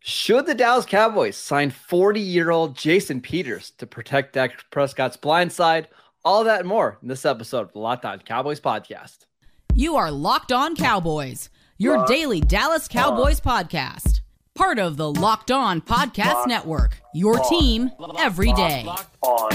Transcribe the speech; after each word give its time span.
Should 0.00 0.46
the 0.46 0.54
Dallas 0.54 0.86
Cowboys 0.86 1.36
sign 1.36 1.70
40 1.70 2.20
year 2.20 2.50
old 2.50 2.76
Jason 2.76 3.20
Peters 3.20 3.70
to 3.78 3.86
protect 3.86 4.34
Dak 4.34 4.70
Prescott's 4.70 5.16
blind 5.16 5.52
side? 5.52 5.88
All 6.24 6.44
that 6.44 6.60
and 6.60 6.68
more 6.68 6.98
in 7.02 7.08
this 7.08 7.24
episode 7.24 7.62
of 7.62 7.72
the 7.72 7.78
Locked 7.78 8.04
On 8.04 8.18
Cowboys 8.20 8.60
podcast. 8.60 9.26
You 9.74 9.96
are 9.96 10.10
Locked 10.10 10.52
On 10.52 10.76
Cowboys, 10.76 11.50
your 11.78 11.98
Locked 11.98 12.08
daily 12.10 12.40
Dallas 12.40 12.88
Cowboys 12.88 13.40
podcast. 13.40 14.20
Part 14.54 14.78
of 14.78 14.96
the 14.96 15.10
Locked 15.10 15.50
On 15.50 15.80
Podcast 15.80 16.34
Locked 16.34 16.48
Network, 16.48 17.00
your 17.14 17.40
On. 17.40 17.48
team 17.48 17.90
every 18.18 18.52
day. 18.54 18.82
Locked, 18.84 19.16
on, 19.22 19.50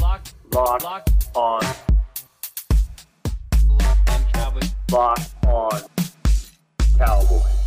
locked, 0.00 0.34
locked 0.52 0.84
locked. 0.84 1.10
on, 1.36 1.62
locked 4.90 5.46
on 5.46 5.82
Cowboys. 6.98 7.59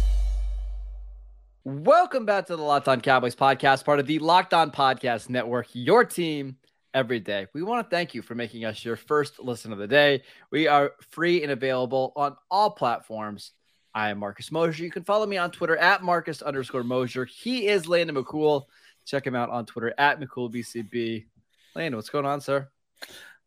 Welcome 1.74 2.28
back 2.28 2.46
to 2.48 2.56
the 2.56 2.62
Locked 2.62 2.88
On 2.88 3.02
Cowboys 3.02 3.36
podcast, 3.36 3.84
part 3.84 4.00
of 4.00 4.06
the 4.06 4.20
Locked 4.20 4.54
On 4.54 4.70
Podcast 4.70 5.28
Network, 5.28 5.66
your 5.74 6.06
team 6.06 6.58
every 6.94 7.20
day. 7.20 7.48
We 7.52 7.64
want 7.64 7.84
to 7.84 7.90
thank 7.90 8.14
you 8.14 8.22
for 8.22 8.36
making 8.36 8.64
us 8.64 8.86
your 8.86 8.96
first 8.96 9.40
listen 9.40 9.74
of 9.74 9.80
the 9.80 9.88
day. 9.88 10.22
We 10.52 10.68
are 10.68 10.92
free 11.10 11.42
and 11.42 11.52
available 11.52 12.14
on 12.16 12.38
all 12.52 12.70
platforms. 12.70 13.54
I 13.92 14.12
am 14.12 14.20
Marcus 14.20 14.52
Mosher. 14.52 14.84
You 14.84 14.92
can 14.92 15.04
follow 15.04 15.26
me 15.26 15.38
on 15.38 15.50
Twitter 15.50 15.76
at 15.76 16.04
Marcus 16.04 16.44
underscore 16.44 16.84
Mosher. 16.84 17.26
He 17.26 17.68
is 17.68 17.88
Landon 17.88 18.18
McCool. 18.18 18.66
Check 19.08 19.26
him 19.26 19.36
out 19.36 19.50
on 19.50 19.66
Twitter 19.66 19.96
at 19.98 20.22
McCoolBCB. 20.22 21.26
Landon, 21.76 21.96
what's 21.96 22.10
going 22.12 22.28
on, 22.28 22.40
sir? 22.40 22.70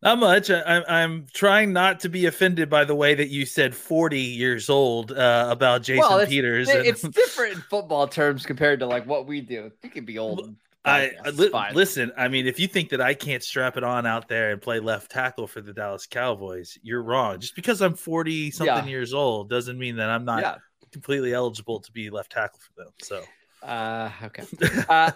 Not 0.03 0.19
much. 0.19 0.51
I, 0.51 0.61
I'm 0.61 0.83
I'm 0.87 1.25
trying 1.33 1.73
not 1.73 2.01
to 2.01 2.09
be 2.09 2.27
offended 2.27 2.69
by 2.69 2.85
the 2.85 2.93
way 2.95 3.15
that 3.15 3.29
you 3.29 3.45
said 3.45 3.73
40 3.75 4.19
years 4.19 4.69
old 4.69 5.11
uh, 5.11 5.47
about 5.49 5.81
Jason 5.81 6.19
it's, 6.19 6.29
Peters. 6.29 6.69
It's 6.69 7.03
and- 7.03 7.13
different 7.13 7.55
in 7.55 7.61
football 7.61 8.07
terms 8.07 8.45
compared 8.45 8.79
to 8.81 8.85
like 8.85 9.07
what 9.07 9.25
we 9.25 9.41
do. 9.41 9.71
You 9.83 9.89
can 9.89 10.05
be 10.05 10.19
old. 10.19 10.55
I. 10.85 11.11
I 11.23 11.29
It's 11.29 11.37
li- 11.39 11.51
listen. 11.73 12.11
I 12.15 12.27
mean, 12.27 12.45
if 12.45 12.59
you 12.59 12.67
think 12.67 12.89
that 12.89 13.01
I 13.01 13.15
can't 13.15 13.43
strap 13.43 13.75
it 13.75 13.83
on 13.83 14.05
out 14.05 14.27
there 14.27 14.51
and 14.51 14.61
play 14.61 14.79
left 14.79 15.09
tackle 15.11 15.47
for 15.47 15.61
the 15.61 15.73
Dallas 15.73 16.05
Cowboys, 16.05 16.77
you're 16.83 17.01
wrong. 17.03 17.39
Just 17.39 17.55
because 17.55 17.81
I'm 17.81 17.95
40 17.95 18.51
something 18.51 18.75
Yeah. 18.75 18.85
years 18.85 19.13
old 19.15 19.49
doesn't 19.49 19.77
mean 19.79 19.95
that 19.97 20.09
I'm 20.09 20.25
not 20.25 20.41
Yeah. 20.43 20.55
completely 20.91 21.33
eligible 21.33 21.79
to 21.81 21.91
be 21.91 22.09
left 22.11 22.31
tackle 22.31 22.59
for 22.59 22.83
them. 22.83 22.93
So 23.01 23.23
Uh, 23.63 24.11
okay. 24.25 24.43
Uh, 24.87 25.11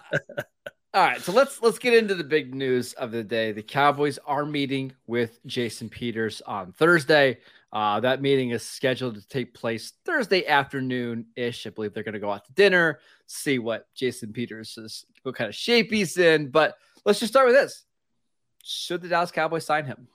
all 0.94 1.02
right. 1.02 1.20
So 1.22 1.32
let's 1.32 1.62
let's 1.62 1.78
get 1.78 1.94
into 1.94 2.14
the 2.14 2.24
big 2.24 2.54
news 2.54 2.92
of 2.94 3.12
the 3.12 3.24
day. 3.24 3.52
The 3.52 3.62
Cowboys 3.62 4.18
are 4.26 4.44
meeting 4.44 4.92
with 5.06 5.38
Jason 5.46 5.88
Peters 5.88 6.42
on 6.42 6.72
Thursday. 6.72 7.38
Uh, 7.72 8.00
that 8.00 8.20
meeting 8.20 8.50
is 8.50 8.62
scheduled 8.62 9.14
to 9.14 9.26
take 9.26 9.54
place 9.54 9.94
Thursday 10.04 10.46
afternoon 10.46 11.24
ish. 11.34 11.66
I 11.66 11.70
believe 11.70 11.94
they're 11.94 12.02
going 12.02 12.12
to 12.12 12.20
go 12.20 12.30
out 12.30 12.44
to 12.44 12.52
dinner, 12.52 13.00
see 13.26 13.58
what 13.58 13.86
Jason 13.94 14.34
Peters 14.34 14.76
is, 14.76 15.06
what 15.22 15.34
kind 15.34 15.48
of 15.48 15.54
shape 15.54 15.90
he's 15.90 16.18
in. 16.18 16.50
But 16.50 16.76
let's 17.06 17.20
just 17.20 17.32
start 17.32 17.46
with 17.46 17.56
this: 17.56 17.84
Should 18.62 19.00
the 19.00 19.08
Dallas 19.08 19.30
Cowboys 19.30 19.64
sign 19.64 19.86
him? 19.86 20.08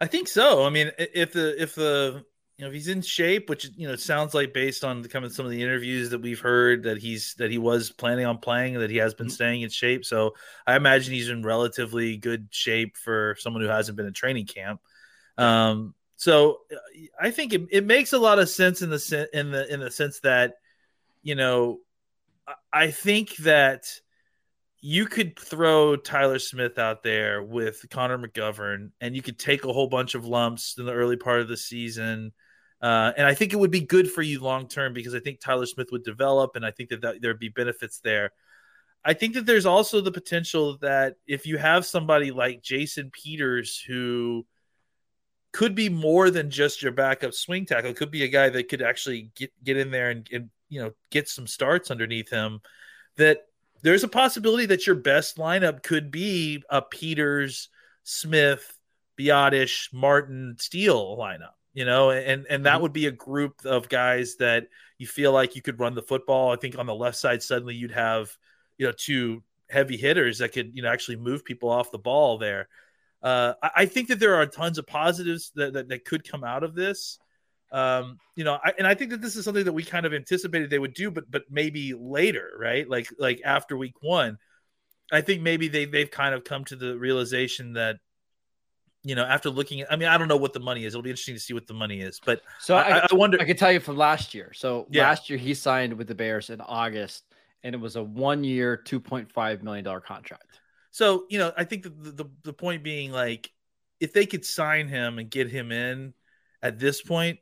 I 0.00 0.06
think 0.06 0.28
so. 0.28 0.64
I 0.64 0.70
mean, 0.70 0.90
if 0.98 1.34
the 1.34 1.60
if 1.62 1.74
the 1.74 2.24
you 2.56 2.64
know 2.64 2.68
if 2.68 2.74
he's 2.74 2.88
in 2.88 3.02
shape, 3.02 3.48
which 3.48 3.70
you 3.76 3.86
know 3.86 3.94
it 3.94 4.00
sounds 4.00 4.32
like 4.32 4.52
based 4.52 4.84
on 4.84 5.02
the, 5.02 5.08
kind 5.08 5.24
of 5.24 5.32
some 5.32 5.44
of 5.44 5.50
the 5.50 5.62
interviews 5.62 6.10
that 6.10 6.22
we've 6.22 6.40
heard 6.40 6.84
that 6.84 6.98
he's 6.98 7.34
that 7.34 7.50
he 7.50 7.58
was 7.58 7.90
planning 7.90 8.26
on 8.26 8.38
playing, 8.38 8.78
that 8.78 8.90
he 8.90 8.98
has 8.98 9.14
been 9.14 9.30
staying 9.30 9.62
in 9.62 9.70
shape. 9.70 10.04
So 10.04 10.34
I 10.66 10.76
imagine 10.76 11.12
he's 11.12 11.28
in 11.28 11.42
relatively 11.42 12.16
good 12.16 12.48
shape 12.50 12.96
for 12.96 13.36
someone 13.40 13.62
who 13.62 13.68
hasn't 13.68 13.96
been 13.96 14.06
in 14.06 14.12
training 14.12 14.46
camp. 14.46 14.80
Um, 15.36 15.94
so 16.16 16.60
uh, 16.72 16.76
I 17.20 17.32
think 17.32 17.52
it, 17.52 17.66
it 17.70 17.84
makes 17.84 18.12
a 18.12 18.18
lot 18.18 18.38
of 18.38 18.48
sense 18.48 18.82
in 18.82 18.90
the 18.90 19.00
sen- 19.00 19.28
in 19.32 19.50
the 19.50 19.72
in 19.72 19.80
the 19.80 19.90
sense 19.90 20.20
that 20.20 20.54
you 21.22 21.34
know 21.34 21.80
I 22.72 22.90
think 22.90 23.36
that 23.38 23.86
you 24.80 25.06
could 25.06 25.38
throw 25.38 25.96
Tyler 25.96 26.38
Smith 26.38 26.78
out 26.78 27.02
there 27.02 27.42
with 27.42 27.86
Connor 27.90 28.18
McGovern, 28.18 28.90
and 29.00 29.16
you 29.16 29.22
could 29.22 29.38
take 29.38 29.64
a 29.64 29.72
whole 29.72 29.86
bunch 29.86 30.14
of 30.14 30.26
lumps 30.26 30.76
in 30.78 30.84
the 30.84 30.92
early 30.92 31.16
part 31.16 31.40
of 31.40 31.48
the 31.48 31.56
season. 31.56 32.32
Uh, 32.84 33.14
and 33.16 33.26
I 33.26 33.32
think 33.32 33.54
it 33.54 33.58
would 33.58 33.70
be 33.70 33.80
good 33.80 34.10
for 34.10 34.20
you 34.20 34.40
long 34.40 34.68
term 34.68 34.92
because 34.92 35.14
I 35.14 35.18
think 35.18 35.40
Tyler 35.40 35.64
Smith 35.64 35.88
would 35.90 36.04
develop, 36.04 36.54
and 36.54 36.66
I 36.66 36.70
think 36.70 36.90
that, 36.90 37.00
that 37.00 37.22
there'd 37.22 37.38
be 37.38 37.48
benefits 37.48 38.00
there. 38.00 38.32
I 39.02 39.14
think 39.14 39.32
that 39.34 39.46
there's 39.46 39.64
also 39.64 40.02
the 40.02 40.12
potential 40.12 40.76
that 40.82 41.14
if 41.26 41.46
you 41.46 41.56
have 41.56 41.86
somebody 41.86 42.30
like 42.30 42.62
Jason 42.62 43.10
Peters 43.10 43.80
who 43.80 44.44
could 45.50 45.74
be 45.74 45.88
more 45.88 46.28
than 46.28 46.50
just 46.50 46.82
your 46.82 46.92
backup 46.92 47.32
swing 47.32 47.64
tackle, 47.64 47.94
could 47.94 48.10
be 48.10 48.24
a 48.24 48.28
guy 48.28 48.50
that 48.50 48.68
could 48.68 48.82
actually 48.82 49.30
get 49.34 49.50
get 49.64 49.78
in 49.78 49.90
there 49.90 50.10
and, 50.10 50.28
and 50.30 50.50
you 50.68 50.82
know 50.82 50.92
get 51.10 51.26
some 51.26 51.46
starts 51.46 51.90
underneath 51.90 52.28
him. 52.28 52.60
That 53.16 53.46
there's 53.80 54.04
a 54.04 54.08
possibility 54.08 54.66
that 54.66 54.86
your 54.86 54.96
best 54.96 55.38
lineup 55.38 55.82
could 55.82 56.10
be 56.10 56.62
a 56.68 56.82
Peters, 56.82 57.70
Smith, 58.02 58.78
Biadasz, 59.18 59.90
Martin, 59.90 60.56
Steele 60.58 61.16
lineup. 61.16 61.54
You 61.74 61.84
know, 61.84 62.10
and 62.10 62.46
and 62.48 62.66
that 62.66 62.78
Mhm. 62.78 62.82
would 62.82 62.92
be 62.92 63.06
a 63.06 63.12
group 63.12 63.64
of 63.66 63.88
guys 63.88 64.36
that 64.36 64.68
you 64.98 65.06
feel 65.08 65.32
like 65.32 65.56
you 65.56 65.62
could 65.62 65.80
run 65.80 65.94
the 65.94 66.02
football. 66.02 66.52
I 66.52 66.56
think 66.56 66.78
on 66.78 66.86
the 66.86 66.94
left 66.94 67.16
side 67.18 67.42
suddenly 67.42 67.74
you'd 67.74 67.90
have 67.92 68.36
you 68.78 68.86
know 68.86 68.92
two 68.96 69.42
heavy 69.70 69.96
hitters 69.96 70.38
that 70.38 70.52
could 70.52 70.72
you 70.74 70.82
know 70.82 70.90
actually 70.90 71.16
move 71.16 71.44
people 71.44 71.70
off 71.70 71.90
the 71.90 71.98
ball 71.98 72.38
there. 72.38 72.68
Uh, 73.22 73.54
I, 73.62 73.70
I 73.78 73.86
think 73.86 74.08
that 74.08 74.20
there 74.20 74.36
are 74.36 74.46
tons 74.46 74.78
of 74.78 74.86
positives 74.86 75.50
that, 75.56 75.72
that, 75.74 75.88
that 75.88 76.04
could 76.04 76.28
come 76.28 76.44
out 76.44 76.62
of 76.64 76.74
this. 76.74 77.18
Um, 77.72 78.20
you 78.36 78.44
know, 78.44 78.58
I, 78.64 78.72
and 78.78 78.86
I 78.86 78.94
think 78.94 79.10
that 79.10 79.20
this 79.22 79.36
is 79.36 79.44
something 79.44 79.64
that 79.64 79.72
we 79.72 79.84
kind 79.84 80.06
of 80.06 80.14
anticipated 80.14 80.70
they 80.70 80.78
would 80.78 80.94
do, 80.94 81.10
but 81.10 81.30
but 81.30 81.44
maybe 81.50 81.94
later, 81.94 82.50
right? 82.58 82.88
Like 82.88 83.08
like 83.18 83.40
after 83.44 83.76
week 83.76 84.00
one, 84.02 84.38
I 85.12 85.20
think 85.22 85.42
maybe 85.42 85.68
they 85.68 85.84
they've 85.86 86.10
kind 86.10 86.34
of 86.34 86.44
come 86.44 86.64
to 86.66 86.76
the 86.76 86.98
realization 86.98 87.74
that 87.74 87.98
you 89.04 89.14
know 89.14 89.24
after 89.24 89.50
looking 89.50 89.82
at, 89.82 89.92
I 89.92 89.96
mean, 89.96 90.08
I 90.08 90.18
don't 90.18 90.28
know 90.28 90.36
what 90.36 90.52
the 90.52 90.60
money 90.60 90.84
is. 90.84 90.94
It'll 90.94 91.02
be 91.02 91.10
interesting 91.10 91.34
to 91.34 91.40
see 91.40 91.54
what 91.54 91.66
the 91.66 91.74
money 91.74 92.00
is, 92.00 92.20
but 92.24 92.40
So 92.58 92.74
I, 92.76 92.98
I, 93.00 93.06
I 93.10 93.14
wonder. 93.14 93.38
I 93.40 93.44
can 93.44 93.56
tell 93.56 93.70
you 93.70 93.80
from 93.80 93.96
last 93.96 94.34
year. 94.34 94.52
So 94.54 94.86
Yeah. 94.90 95.02
last 95.02 95.30
year 95.30 95.38
he 95.38 95.54
signed 95.54 95.92
with 95.94 96.08
the 96.08 96.14
Bears 96.14 96.50
in 96.50 96.60
August, 96.60 97.24
and 97.62 97.74
it 97.74 97.78
was 97.78 97.96
a 97.96 98.02
one-year, 98.02 98.78
two 98.78 99.00
point 99.00 99.30
five 99.30 99.62
million 99.62 99.84
dollar 99.84 100.00
contract. 100.00 100.60
So 100.90 101.26
you 101.28 101.38
know, 101.38 101.52
I 101.56 101.64
think 101.64 101.82
the, 101.84 101.90
the 101.90 102.24
the 102.42 102.52
point 102.52 102.82
being 102.82 103.12
like, 103.12 103.50
if 104.00 104.12
they 104.12 104.26
could 104.26 104.44
sign 104.44 104.88
him 104.88 105.18
and 105.18 105.30
get 105.30 105.50
him 105.50 105.70
in 105.72 106.14
at 106.62 106.78
this 106.78 107.02
point, 107.02 107.38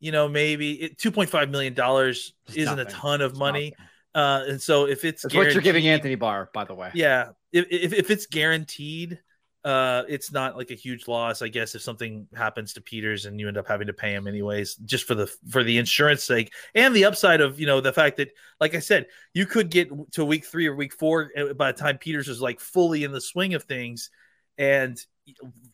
you 0.00 0.10
know, 0.12 0.28
maybe 0.28 0.72
it, 0.82 0.98
two 0.98 1.10
point 1.10 1.30
five 1.30 1.50
million 1.50 1.74
dollars 1.74 2.34
isn't 2.54 2.78
a 2.78 2.84
ton 2.86 3.20
of 3.20 3.32
It's 3.32 3.38
money. 3.38 3.70
nothing. 3.78 3.86
Uh, 4.14 4.44
and 4.48 4.60
so 4.60 4.86
if 4.86 5.04
it's 5.04 5.22
what 5.22 5.52
you're 5.52 5.62
giving 5.62 5.86
Anthony 5.86 6.14
Barr, 6.16 6.50
by 6.52 6.64
the 6.64 6.74
way. 6.74 6.90
yeah, 6.94 7.28
if, 7.52 7.66
if 7.70 7.92
if 7.92 8.10
it's 8.10 8.26
guaranteed, 8.26 9.20
uh, 9.64 10.04
it's 10.08 10.30
not 10.30 10.56
like 10.56 10.70
a 10.70 10.74
huge 10.74 11.08
loss, 11.08 11.42
I 11.42 11.48
guess. 11.48 11.74
If 11.74 11.82
something 11.82 12.28
happens 12.34 12.72
to 12.74 12.80
Peters 12.80 13.26
and 13.26 13.40
you 13.40 13.48
end 13.48 13.58
up 13.58 13.66
having 13.66 13.88
to 13.88 13.92
pay 13.92 14.14
him 14.14 14.28
anyways, 14.28 14.76
just 14.76 15.04
for 15.04 15.14
the 15.14 15.26
for 15.50 15.64
the 15.64 15.78
insurance 15.78 16.22
sake 16.22 16.52
and 16.74 16.94
the 16.94 17.04
upside 17.04 17.40
of 17.40 17.58
you 17.58 17.66
know 17.66 17.80
the 17.80 17.92
fact 17.92 18.18
that, 18.18 18.30
like 18.60 18.74
I 18.74 18.78
said, 18.78 19.06
you 19.34 19.46
could 19.46 19.70
get 19.70 19.90
to 20.12 20.24
week 20.24 20.44
three 20.44 20.66
or 20.66 20.76
week 20.76 20.94
four 20.94 21.30
uh, 21.36 21.54
by 21.54 21.72
the 21.72 21.78
time 21.78 21.98
Peters 21.98 22.28
is 22.28 22.40
like 22.40 22.60
fully 22.60 23.02
in 23.02 23.12
the 23.12 23.20
swing 23.20 23.54
of 23.54 23.64
things, 23.64 24.10
and 24.56 24.98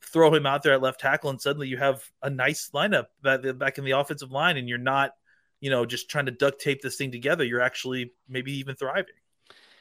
throw 0.03 0.35
him 0.35 0.47
out 0.47 0.63
there 0.63 0.73
at 0.73 0.83
left 0.83 1.01
tackle, 1.01 1.31
and 1.31 1.41
suddenly 1.41 1.69
you 1.69 1.77
have 1.77 2.03
a 2.23 2.31
nice 2.31 2.71
lineup 2.75 3.07
back 3.23 3.79
in 3.79 3.85
the 3.85 3.93
offensive 3.93 4.33
line, 4.33 4.57
and 4.57 4.69
you're 4.69 4.79
not. 4.79 5.13
You 5.61 5.71
know, 5.71 5.87
just 5.87 6.11
trying 6.11 6.27
to 6.27 6.33
duct 6.33 6.61
tape 6.61 6.83
this 6.83 6.97
thing 6.97 7.11
together. 7.11 7.43
You're 7.43 7.63
actually 7.63 8.13
maybe 8.29 8.59
even 8.59 8.77
thriving. 8.77 9.15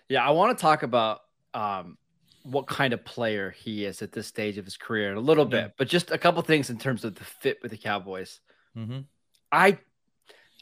Yeah, 0.08 0.26
I 0.26 0.30
want 0.30 0.58
to 0.58 0.62
talk 0.62 0.84
about 0.84 1.20
um, 1.54 1.98
what 2.44 2.68
kind 2.68 2.94
of 2.94 3.04
player 3.06 3.52
he 3.52 3.86
is 3.86 4.02
at 4.02 4.12
this 4.12 4.28
stage 4.28 4.58
of 4.58 4.66
his 4.66 4.78
career 4.78 5.12
in 5.12 5.18
a 5.18 5.22
little 5.22 5.46
Yeah. 5.46 5.64
bit, 5.64 5.74
but 5.78 5.88
just 5.88 6.12
a 6.12 6.18
couple 6.18 6.42
things 6.44 6.70
in 6.70 6.78
terms 6.78 7.04
of 7.06 7.16
the 7.16 7.24
fit 7.24 7.60
with 7.62 7.72
the 7.72 7.78
Cowboys. 7.78 8.40
Mm-hmm. 8.78 9.00
I 9.52 9.78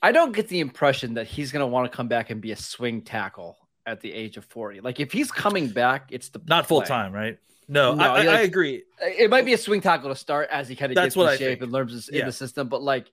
I 0.03 0.11
don't 0.11 0.31
get 0.33 0.47
the 0.47 0.59
impression 0.59 1.13
that 1.15 1.27
he's 1.27 1.51
going 1.51 1.61
to 1.61 1.67
want 1.67 1.91
to 1.91 1.95
come 1.95 2.07
back 2.07 2.29
and 2.31 2.41
be 2.41 2.51
a 2.51 2.55
swing 2.55 3.01
tackle 3.03 3.57
at 3.85 4.01
the 4.01 4.11
age 4.11 4.37
of 4.37 4.45
40. 4.45 4.81
Like 4.81 4.99
if 4.99 5.11
he's 5.11 5.31
coming 5.31 5.69
back, 5.69 6.07
it's 6.11 6.29
the 6.29 6.41
Not 6.47 6.67
full 6.67 6.81
time, 6.81 7.13
right? 7.13 7.37
No, 7.67 7.93
No, 7.95 8.03
I, 8.03 8.07
I, 8.07 8.17
like- 8.23 8.27
I 8.29 8.41
agree. 8.41 8.83
It 8.99 9.29
might 9.29 9.45
be 9.45 9.53
a 9.53 9.57
swing 9.57 9.79
tackle 9.81 10.09
to 10.09 10.15
start 10.15 10.49
as 10.51 10.67
he 10.67 10.75
kind 10.75 10.91
of 10.91 10.95
That's 10.95 11.15
gets 11.15 11.31
in 11.33 11.37
shape 11.37 11.47
think. 11.59 11.61
and 11.63 11.71
learns 11.71 11.91
his, 11.93 12.09
in 12.09 12.25
the 12.25 12.31
system, 12.31 12.67
but 12.67 12.81
like 12.81 13.11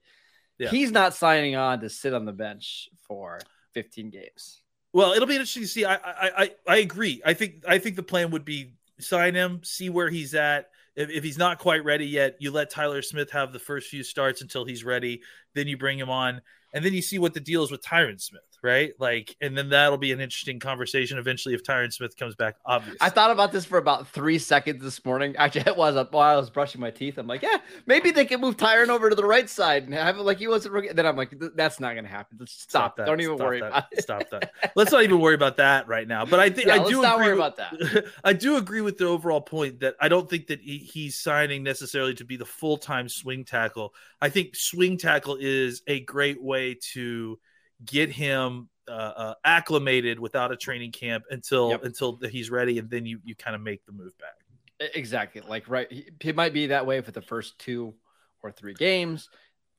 Yeah. 0.59 0.69
he's 0.71 0.91
not 0.91 1.15
signing 1.15 1.57
on 1.57 1.81
to 1.81 1.89
sit 1.91 2.13
on 2.15 2.25
the 2.25 2.33
bench 2.33 2.89
for 3.07 3.39
15 3.75 4.11
games. 4.11 4.61
Well, 4.99 5.13
it'll 5.13 5.29
be 5.29 5.35
interesting 5.35 5.63
to 5.63 5.69
see. 5.69 5.85
I, 5.85 5.95
I 5.95 6.01
I 6.37 6.51
I 6.67 6.77
agree. 6.79 7.23
I 7.25 7.33
think 7.33 7.63
I 7.69 7.79
think 7.79 7.95
the 7.95 8.03
plan 8.03 8.33
would 8.33 8.45
be 8.45 8.73
sign 8.99 9.33
him, 9.33 9.61
see 9.63 9.91
where 9.91 10.11
he's 10.11 10.35
at. 10.35 10.71
If, 10.97 11.09
if 11.09 11.23
he's 11.23 11.39
not 11.39 11.61
quite 11.61 11.85
ready 11.85 12.05
yet, 12.05 12.35
you 12.41 12.51
let 12.51 12.69
Tyler 12.69 13.01
Smith 13.01 13.31
have 13.31 13.53
the 13.53 13.61
first 13.61 13.91
few 13.91 14.03
starts 14.03 14.43
until 14.43 14.65
he's 14.65 14.83
ready. 14.83 15.23
Then 15.55 15.69
you 15.69 15.77
bring 15.77 16.01
him 16.01 16.11
on, 16.11 16.43
and 16.75 16.85
then 16.85 16.95
you 16.95 17.01
see 17.01 17.21
what 17.21 17.33
the 17.33 17.39
deal 17.39 17.63
is 17.63 17.71
with 17.71 17.81
Tyron 17.81 18.21
Smith, 18.21 18.43
right? 18.63 18.93
Like, 18.99 19.37
and 19.41 19.57
then 19.57 19.69
that'll 19.71 19.99
be 19.99 20.13
an 20.13 20.21
interesting 20.21 20.59
conversation 20.59 21.19
eventually 21.19 21.55
if 21.55 21.63
Tyron 21.63 21.93
Smith 21.93 22.17
comes 22.17 22.35
back. 22.35 22.57
Obviously, 22.65 22.99
I 23.01 23.09
thought 23.11 23.31
about 23.31 23.53
this 23.53 23.65
for 23.65 23.79
about 23.79 24.09
three 24.09 24.39
seconds 24.39 24.83
this 24.83 25.05
morning. 25.05 25.37
Actually, 25.37 25.63
it 25.67 25.77
was 25.77 25.97
up 25.97 26.13
while 26.13 26.35
I 26.35 26.39
was 26.39 26.51
brushing 26.51 26.81
my 26.81 26.91
teeth. 26.91 27.19
I'm 27.19 27.27
like, 27.27 27.43
yeah, 27.43 27.59
maybe 27.87 28.11
they 28.11 28.25
can 28.25 28.41
move 28.41 28.57
Tyron 28.57 28.89
over 28.89 29.09
to 29.11 29.17
the 29.17 29.25
right 29.25 29.49
side 29.49 29.85
and 29.85 29.95
have 29.95 30.17
it 30.19 30.23
like 30.23 30.39
he 30.39 30.49
wasn't. 30.49 30.95
Then 30.97 31.07
I'm 31.07 31.17
like, 31.17 31.35
that's 31.55 31.81
not 31.81 31.93
going 31.93 32.05
to 32.05 32.11
happen. 32.11 32.37
Let's 32.41 32.53
stop. 32.53 32.97
that. 32.97 33.07
Don't 33.07 33.21
even 33.21 33.37
Stop 33.37 33.47
worry 33.47 33.61
that. 33.61 33.67
about 33.69 33.85
it. 33.93 34.03
Stop 34.03 34.31
that. 34.31 34.53
Let's 34.77 34.93
not 34.93 35.03
even 35.03 35.21
worry 35.21 35.35
about 35.35 35.57
that 35.59 35.89
right 35.89 36.07
now. 36.07 36.25
But 36.25 36.41
I 36.41 36.51
think 36.51 36.67
Yeah, 36.69 36.75
I 36.75 36.79
let's 36.79 36.91
do 36.91 37.03
not 37.03 37.15
agree 37.17 37.27
worry 37.27 37.35
with- 37.39 37.55
about 37.55 37.57
that. 37.57 38.05
I 38.25 38.33
do 38.33 38.57
agree 38.57 38.81
with 38.81 38.99
the 38.99 39.07
overall 39.07 39.41
point 39.41 39.81
that 39.81 39.95
I 40.01 40.09
don't 40.09 40.29
think 40.29 40.49
that 40.49 40.61
he, 40.61 40.79
he's 40.79 41.15
signing 41.17 41.63
necessarily 41.63 42.15
to 42.15 42.25
be 42.25 42.37
the 42.37 42.45
full 42.45 42.77
time 42.77 43.09
swing 43.09 43.45
tackle. 43.45 43.95
I 44.21 44.29
think 44.29 44.57
swing 44.57 44.97
tackle 44.99 45.37
is 45.41 45.83
a 45.87 46.01
great 46.01 46.43
way 46.43 46.75
to 46.93 47.39
get 47.85 48.11
him 48.11 48.69
uh, 48.89 48.91
uh, 48.91 49.35
acclimated 49.45 50.19
without 50.19 50.51
a 50.53 50.57
training 50.57 50.93
camp 50.93 51.25
until 51.31 51.71
Yep. 51.71 51.85
until 51.85 52.17
he's 52.31 52.51
ready, 52.51 52.79
and 52.79 52.89
then 52.91 53.07
you 53.07 53.21
you 53.25 53.35
kind 53.35 53.55
of 53.55 53.63
make 53.63 53.85
the 53.85 53.93
move 53.93 54.17
back. 54.19 54.91
Exactly. 54.95 55.43
Like 55.47 55.69
right, 55.69 55.91
he 56.21 56.33
might 56.33 56.53
be 56.53 56.69
that 56.69 56.87
way 56.87 57.01
for 57.01 57.11
the 57.11 57.23
first 57.23 57.59
two 57.59 57.95
or 58.43 58.53
three 58.53 58.75
games. 58.75 59.29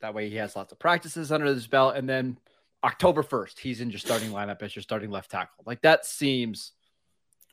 That 0.01 0.13
way, 0.13 0.29
he 0.29 0.35
has 0.37 0.55
lots 0.55 0.71
of 0.71 0.79
practices 0.79 1.31
under 1.31 1.47
his 1.47 1.67
belt, 1.67 1.95
and 1.95 2.07
then 2.07 2.37
October 2.83 3.23
first, 3.23 3.59
he's 3.59 3.81
in 3.81 3.89
your 3.89 3.99
starting 3.99 4.31
lineup 4.31 4.61
as 4.61 4.75
your 4.75 4.83
starting 4.83 5.09
left 5.09 5.31
tackle. 5.31 5.63
Like 5.65 5.81
that 5.81 6.05
seems 6.05 6.73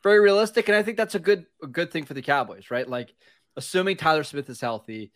very 0.03 0.21
realistic, 0.21 0.69
and 0.69 0.77
I 0.77 0.83
think 0.83 0.97
that's 0.97 1.15
a 1.15 1.21
good 1.21 1.47
a 1.63 1.67
good 1.67 1.91
thing 1.91 2.05
for 2.05 2.15
the 2.15 2.23
Cowboys, 2.23 2.71
right? 2.71 2.89
Like 2.89 3.15
assuming 3.57 3.97
Tyler 3.97 4.25
Smith 4.25 4.49
is 4.51 4.61
healthy, 4.61 5.11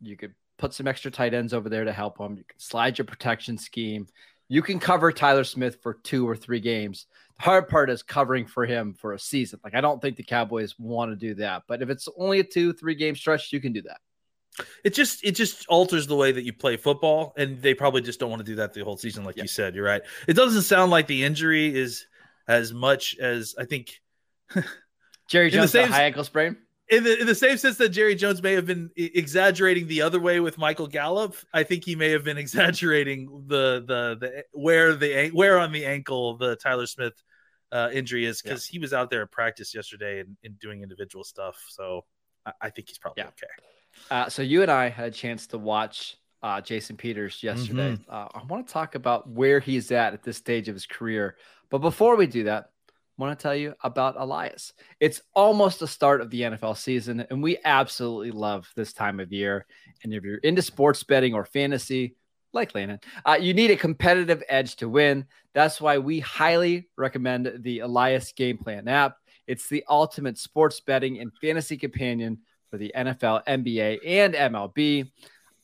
you 0.00 0.16
could 0.16 0.34
put 0.58 0.74
some 0.74 0.86
extra 0.86 1.10
tight 1.10 1.34
ends 1.34 1.54
over 1.54 1.68
there 1.68 1.84
to 1.84 1.92
help 1.92 2.18
him. 2.18 2.36
You 2.36 2.44
can 2.44 2.58
slide 2.58 2.98
your 2.98 3.04
protection 3.06 3.56
scheme. 3.58 4.06
You 4.48 4.62
can 4.62 4.78
cover 4.80 5.12
Tyler 5.12 5.44
Smith 5.44 5.78
for 5.82 5.94
two 5.94 6.26
or 6.28 6.34
three 6.36 6.60
games. 6.60 7.06
The 7.38 7.44
hard 7.44 7.68
part 7.68 7.90
is 7.90 8.02
covering 8.02 8.46
for 8.46 8.64
him 8.66 8.94
for 8.94 9.12
a 9.12 9.18
season. 9.18 9.60
Like 9.62 9.74
I 9.74 9.80
don't 9.80 10.00
think 10.00 10.16
the 10.16 10.22
Cowboys 10.24 10.74
want 10.78 11.10
to 11.12 11.16
do 11.16 11.34
that, 11.34 11.64
but 11.68 11.82
if 11.82 11.90
it's 11.90 12.08
only 12.16 12.40
a 12.40 12.44
two, 12.44 12.72
three 12.72 12.94
game 12.94 13.14
stretch, 13.14 13.52
you 13.52 13.60
can 13.60 13.72
do 13.72 13.82
that. 13.82 13.98
It 14.84 14.94
just 14.94 15.22
it 15.24 15.32
just 15.36 15.66
alters 15.68 16.06
the 16.08 16.16
way 16.16 16.32
that 16.32 16.42
you 16.42 16.52
play 16.52 16.76
football, 16.76 17.32
and 17.36 17.60
they 17.62 17.74
probably 17.74 18.00
just 18.02 18.18
don't 18.18 18.30
want 18.30 18.40
to 18.40 18.44
do 18.50 18.56
that 18.56 18.72
the 18.74 18.82
whole 18.82 18.96
season, 18.96 19.22
like 19.24 19.36
Yeah. 19.36 19.44
you 19.44 19.48
said. 19.48 19.74
You're 19.74 19.84
right. 19.84 20.02
It 20.26 20.32
doesn't 20.34 20.62
sound 20.62 20.90
like 20.90 21.06
the 21.06 21.22
injury 21.22 21.72
is 21.76 22.06
as 22.48 22.72
much 22.72 23.16
as 23.18 23.54
I 23.58 23.66
think 23.66 24.00
Jerry 25.28 25.50
the 25.50 25.58
Jones, 25.58 25.66
a 25.70 25.82
same- 25.82 25.88
high 25.90 26.04
ankle 26.04 26.24
sprain. 26.24 26.56
In 26.90 27.04
the 27.04 27.20
in 27.20 27.26
the 27.26 27.34
same 27.34 27.56
sense 27.58 27.76
that 27.78 27.90
Jerry 27.90 28.14
Jones 28.14 28.42
may 28.42 28.52
have 28.52 28.66
been 28.66 28.90
exaggerating 28.96 29.86
the 29.86 30.02
other 30.02 30.20
way 30.20 30.40
with 30.40 30.58
Michael 30.58 30.86
Gallup, 30.86 31.34
I 31.52 31.62
think 31.62 31.84
he 31.84 31.94
may 31.94 32.10
have 32.10 32.24
been 32.24 32.38
exaggerating 32.46 33.44
the 33.46 33.84
the 33.86 34.16
the 34.18 34.44
where 34.52 34.94
the 34.94 35.28
where 35.32 35.58
on 35.58 35.72
the 35.72 35.84
ankle 35.84 36.36
the 36.36 36.56
Tyler 36.56 36.86
Smith 36.86 37.14
uh, 37.72 37.90
injury 37.92 38.24
is 38.24 38.40
because 38.40 38.64
he 38.66 38.78
was 38.78 38.92
out 38.92 39.10
there 39.10 39.22
at 39.22 39.30
practice 39.30 39.74
yesterday 39.74 40.20
and, 40.20 40.36
and 40.42 40.58
doing 40.58 40.82
individual 40.82 41.24
stuff. 41.24 41.62
So 41.68 42.04
I, 42.46 42.52
I 42.62 42.70
think 42.70 42.88
he's 42.88 42.98
probably 42.98 43.22
Yeah. 43.22 43.28
okay. 43.28 43.46
Uh, 44.10 44.28
so 44.28 44.42
you 44.42 44.62
and 44.62 44.70
I 44.70 44.88
had 44.88 45.08
a 45.08 45.10
chance 45.10 45.46
to 45.48 45.58
watch 45.58 46.16
uh, 46.42 46.60
Jason 46.60 46.96
Peters 46.96 47.42
yesterday. 47.42 47.92
Mm-hmm. 47.92 48.10
Uh, 48.10 48.28
I 48.32 48.44
want 48.44 48.66
to 48.66 48.72
talk 48.72 48.94
about 48.94 49.28
where 49.28 49.60
he's 49.60 49.90
at 49.90 50.14
at 50.14 50.22
this 50.22 50.36
stage 50.36 50.68
of 50.68 50.74
his 50.74 50.86
career. 50.86 51.36
But 51.68 51.78
before 51.78 52.16
we 52.16 52.26
do 52.26 52.44
that, 52.44 52.70
want 53.18 53.38
to 53.38 53.42
tell 53.42 53.54
you 53.54 53.74
about 53.82 54.14
Elias. 54.16 54.72
It's 55.00 55.20
almost 55.34 55.80
the 55.80 55.88
start 55.88 56.20
of 56.20 56.30
the 56.30 56.42
NFL 56.42 56.76
season, 56.76 57.26
and 57.28 57.42
we 57.42 57.58
absolutely 57.64 58.30
love 58.30 58.70
this 58.76 58.92
time 58.92 59.20
of 59.20 59.32
year. 59.32 59.66
And 60.02 60.14
if 60.14 60.24
you're 60.24 60.38
into 60.38 60.62
sports 60.62 61.02
betting 61.02 61.34
or 61.34 61.44
fantasy, 61.44 62.14
like 62.52 62.74
Landon, 62.74 63.00
uh, 63.26 63.36
you 63.38 63.52
need 63.52 63.70
a 63.70 63.76
competitive 63.76 64.42
edge 64.48 64.76
to 64.76 64.88
win. 64.88 65.26
That's 65.52 65.80
why 65.80 65.98
we 65.98 66.20
highly 66.20 66.88
recommend 66.96 67.52
the 67.58 67.80
Elias 67.80 68.32
Game 68.32 68.56
Plan 68.56 68.88
app. 68.88 69.16
It's 69.46 69.68
the 69.68 69.84
ultimate 69.88 70.38
sports 70.38 70.80
betting 70.80 71.18
and 71.18 71.32
fantasy 71.40 71.76
companion 71.76 72.38
for 72.70 72.78
the 72.78 72.92
NFL, 72.96 73.44
NBA, 73.46 73.98
and 74.06 74.34
MLB. 74.34 75.10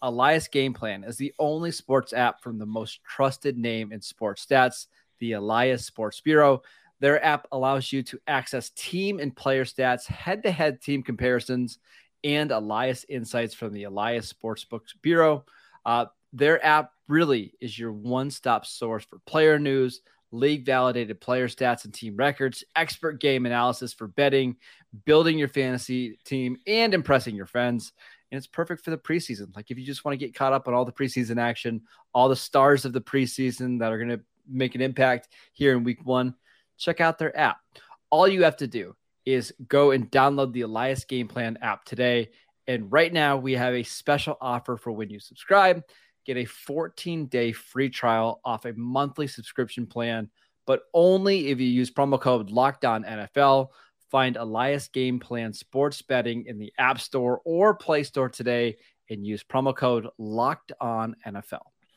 Elias 0.02 0.48
Game 0.48 0.74
Plan 0.74 1.04
is 1.04 1.16
the 1.16 1.32
only 1.38 1.70
sports 1.70 2.12
app 2.12 2.42
from 2.42 2.58
the 2.58 2.66
most 2.66 3.02
trusted 3.04 3.56
name 3.56 3.92
in 3.92 4.00
sports 4.02 4.44
stats, 4.44 4.86
the 5.18 5.32
Elias 5.32 5.86
Sports 5.86 6.20
Bureau. 6.20 6.62
Their 7.00 7.22
app 7.24 7.46
allows 7.52 7.92
you 7.92 8.02
to 8.04 8.18
access 8.26 8.70
team 8.70 9.18
and 9.20 9.34
player 9.34 9.64
stats, 9.64 10.06
head 10.06 10.42
to 10.44 10.50
head 10.50 10.80
team 10.80 11.02
comparisons, 11.02 11.78
and 12.22 12.50
Elias 12.50 13.04
insights 13.08 13.54
from 13.54 13.72
the 13.72 13.84
Elias 13.84 14.32
Sportsbooks 14.32 14.94
Bureau. 15.02 15.44
Uh, 15.84 16.06
their 16.32 16.64
app 16.64 16.92
really 17.08 17.54
is 17.60 17.78
your 17.78 17.92
one 17.92 18.30
stop 18.30 18.66
source 18.66 19.04
for 19.04 19.18
player 19.26 19.58
news, 19.58 20.00
league 20.32 20.64
validated 20.64 21.20
player 21.20 21.46
stats 21.48 21.84
and 21.84 21.94
team 21.94 22.16
records, 22.16 22.64
expert 22.74 23.20
game 23.20 23.46
analysis 23.46 23.92
for 23.92 24.08
betting, 24.08 24.56
building 25.04 25.38
your 25.38 25.48
fantasy 25.48 26.18
team, 26.24 26.56
and 26.66 26.94
impressing 26.94 27.36
your 27.36 27.46
friends. 27.46 27.92
And 28.30 28.38
it's 28.38 28.46
perfect 28.46 28.84
for 28.84 28.90
the 28.90 28.98
preseason. 28.98 29.54
Like 29.54 29.70
if 29.70 29.78
you 29.78 29.84
just 29.84 30.04
want 30.04 30.18
to 30.18 30.24
get 30.24 30.34
caught 30.34 30.52
up 30.52 30.66
on 30.66 30.74
all 30.74 30.84
the 30.84 30.92
preseason 30.92 31.40
action, 31.40 31.82
all 32.12 32.28
the 32.28 32.34
stars 32.34 32.84
of 32.84 32.92
the 32.92 33.00
preseason 33.00 33.78
that 33.78 33.92
are 33.92 33.98
going 33.98 34.10
to 34.10 34.20
make 34.48 34.74
an 34.74 34.80
impact 34.80 35.28
here 35.52 35.76
in 35.76 35.84
week 35.84 36.04
one, 36.04 36.34
check 36.78 37.00
out 37.00 37.18
their 37.18 37.36
app. 37.38 37.58
All 38.10 38.28
you 38.28 38.44
have 38.44 38.56
to 38.58 38.66
do 38.66 38.94
is 39.24 39.52
go 39.68 39.90
and 39.90 40.10
download 40.10 40.52
the 40.52 40.62
Elias 40.62 41.04
Game 41.04 41.28
Plan 41.28 41.58
app 41.62 41.84
today. 41.84 42.30
And 42.66 42.90
right 42.90 43.12
now, 43.12 43.36
we 43.36 43.52
have 43.52 43.74
a 43.74 43.82
special 43.82 44.36
offer 44.40 44.76
for 44.76 44.92
when 44.92 45.10
you 45.10 45.20
subscribe. 45.20 45.82
Get 46.24 46.36
a 46.36 46.44
14 46.44 47.26
day 47.26 47.52
free 47.52 47.90
trial 47.90 48.40
off 48.44 48.64
a 48.64 48.72
monthly 48.72 49.26
subscription 49.26 49.86
plan, 49.86 50.30
but 50.66 50.82
only 50.94 51.48
if 51.48 51.60
you 51.60 51.66
use 51.66 51.90
promo 51.90 52.20
code 52.20 52.50
LOCKEDON 52.50 53.06
NFL. 53.06 53.68
Find 54.10 54.36
Elias 54.36 54.88
Game 54.88 55.18
Plan 55.18 55.52
Sports 55.52 56.00
Betting 56.00 56.46
in 56.46 56.58
the 56.58 56.72
App 56.78 57.00
Store 57.00 57.40
or 57.44 57.74
Play 57.74 58.04
Store 58.04 58.28
today 58.28 58.76
and 59.10 59.26
use 59.26 59.42
promo 59.42 59.74
code 59.74 60.08
Locked 60.18 60.72
On 60.80 61.16
NFL. 61.26 61.73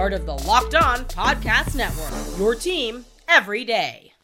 part 0.00 0.14
of 0.14 0.24
the 0.24 0.32
Locked 0.48 0.74
On 0.74 1.04
Podcast 1.04 1.76
Network. 1.76 2.38
Your 2.38 2.54
team 2.54 3.04
every 3.28 3.66
day. 3.66 4.14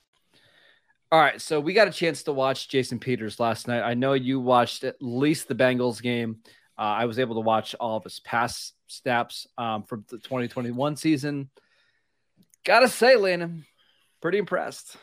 All 1.12 1.20
right, 1.20 1.38
so 1.38 1.60
we 1.60 1.74
got 1.74 1.86
a 1.86 1.90
chance 1.90 2.22
to 2.22 2.32
watch 2.32 2.70
Jason 2.70 2.98
Peters 2.98 3.38
last 3.38 3.68
night. 3.68 3.82
I 3.82 3.92
know 3.92 4.14
you 4.14 4.40
watched 4.40 4.84
at 4.84 4.96
least 5.02 5.48
the 5.48 5.54
Bengals 5.54 6.00
game. 6.00 6.38
Uh, 6.78 6.80
I 6.80 7.04
was 7.04 7.18
able 7.18 7.34
to 7.34 7.42
watch 7.42 7.74
all 7.78 7.98
of 7.98 8.04
his 8.04 8.20
pass 8.20 8.72
snaps 8.86 9.46
um, 9.58 9.82
from 9.82 10.06
the 10.08 10.16
2021 10.16 10.96
season. 10.96 11.50
Gotta 12.64 12.88
say, 12.88 13.16
Landon, 13.16 13.66
pretty 14.22 14.38
impressed. 14.38 14.96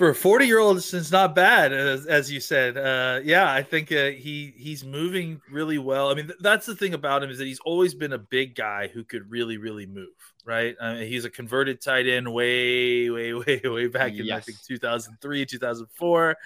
For 0.00 0.08
a 0.08 0.14
40 0.14 0.46
year 0.46 0.60
old, 0.60 0.78
it's 0.78 1.12
not 1.12 1.34
bad, 1.34 1.74
as, 1.74 2.06
as 2.06 2.32
you 2.32 2.40
said. 2.40 2.78
Uh, 2.78 3.20
yeah, 3.22 3.52
I 3.52 3.62
think 3.62 3.92
uh, 3.92 4.06
he 4.06 4.54
he's 4.56 4.82
moving 4.82 5.42
really 5.50 5.76
well. 5.76 6.10
I 6.10 6.14
mean, 6.14 6.28
th- 6.28 6.38
that's 6.40 6.64
the 6.64 6.74
thing 6.74 6.94
about 6.94 7.22
him 7.22 7.28
is 7.28 7.36
that 7.36 7.44
he's 7.44 7.60
always 7.66 7.94
been 7.94 8.14
a 8.14 8.18
big 8.18 8.54
guy 8.54 8.88
who 8.88 9.04
could 9.04 9.30
really, 9.30 9.58
really 9.58 9.84
move. 9.84 10.08
Right? 10.46 10.74
I 10.80 10.94
mean, 10.94 11.06
he's 11.06 11.26
a 11.26 11.30
converted 11.30 11.82
tight 11.82 12.06
end 12.06 12.32
way, 12.32 13.10
way, 13.10 13.34
way, 13.46 13.60
way 13.62 13.88
back 13.88 14.14
in 14.14 14.32
I 14.32 14.40
think 14.40 14.56
2003, 14.66 15.44
2004. 15.44 16.36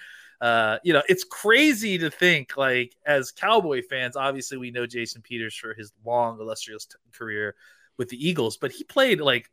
Uh, 0.41 0.77
you 0.83 0.91
know, 0.91 1.03
it's 1.07 1.23
crazy 1.23 1.97
to 1.99 2.09
think 2.11 2.57
like 2.57 2.93
as 3.05 3.31
Cowboy 3.31 3.83
fans. 3.89 4.17
Obviously, 4.17 4.57
we 4.57 4.69
know 4.69 4.85
Jason 4.85 5.21
Peters 5.21 5.55
for 5.55 5.73
his 5.73 5.93
long, 6.03 6.41
illustrious 6.41 6.87
t- 6.87 6.97
career 7.13 7.55
with 7.97 8.09
the 8.09 8.17
Eagles, 8.17 8.57
but 8.57 8.73
he 8.73 8.83
played 8.83 9.21
like 9.21 9.49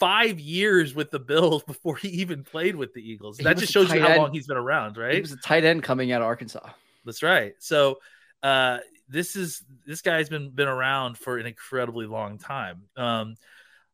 five 0.00 0.40
years 0.40 0.94
with 0.94 1.10
the 1.12 1.20
Bills 1.20 1.62
before 1.66 1.96
he 1.96 2.08
even 2.08 2.42
played 2.42 2.74
with 2.74 2.92
the 2.94 3.00
Eagles. 3.08 3.38
He 3.38 3.44
that 3.44 3.58
just 3.58 3.72
shows 3.72 3.92
you 3.92 4.00
how 4.00 4.08
end. 4.08 4.22
long 4.22 4.32
he's 4.32 4.46
been 4.48 4.56
around, 4.56 4.96
right? 4.96 5.14
He 5.14 5.20
was 5.20 5.32
a 5.32 5.36
tight 5.36 5.64
end 5.64 5.82
coming 5.84 6.10
out 6.10 6.22
of 6.22 6.26
Arkansas. 6.26 6.68
That's 7.04 7.22
right. 7.22 7.54
So 7.60 7.98
uh 8.42 8.78
this 9.08 9.36
is 9.36 9.62
this 9.86 10.02
guy's 10.02 10.28
been 10.28 10.50
been 10.50 10.68
around 10.68 11.18
for 11.18 11.38
an 11.38 11.46
incredibly 11.46 12.06
long 12.06 12.38
time. 12.38 12.82
Um 12.96 13.36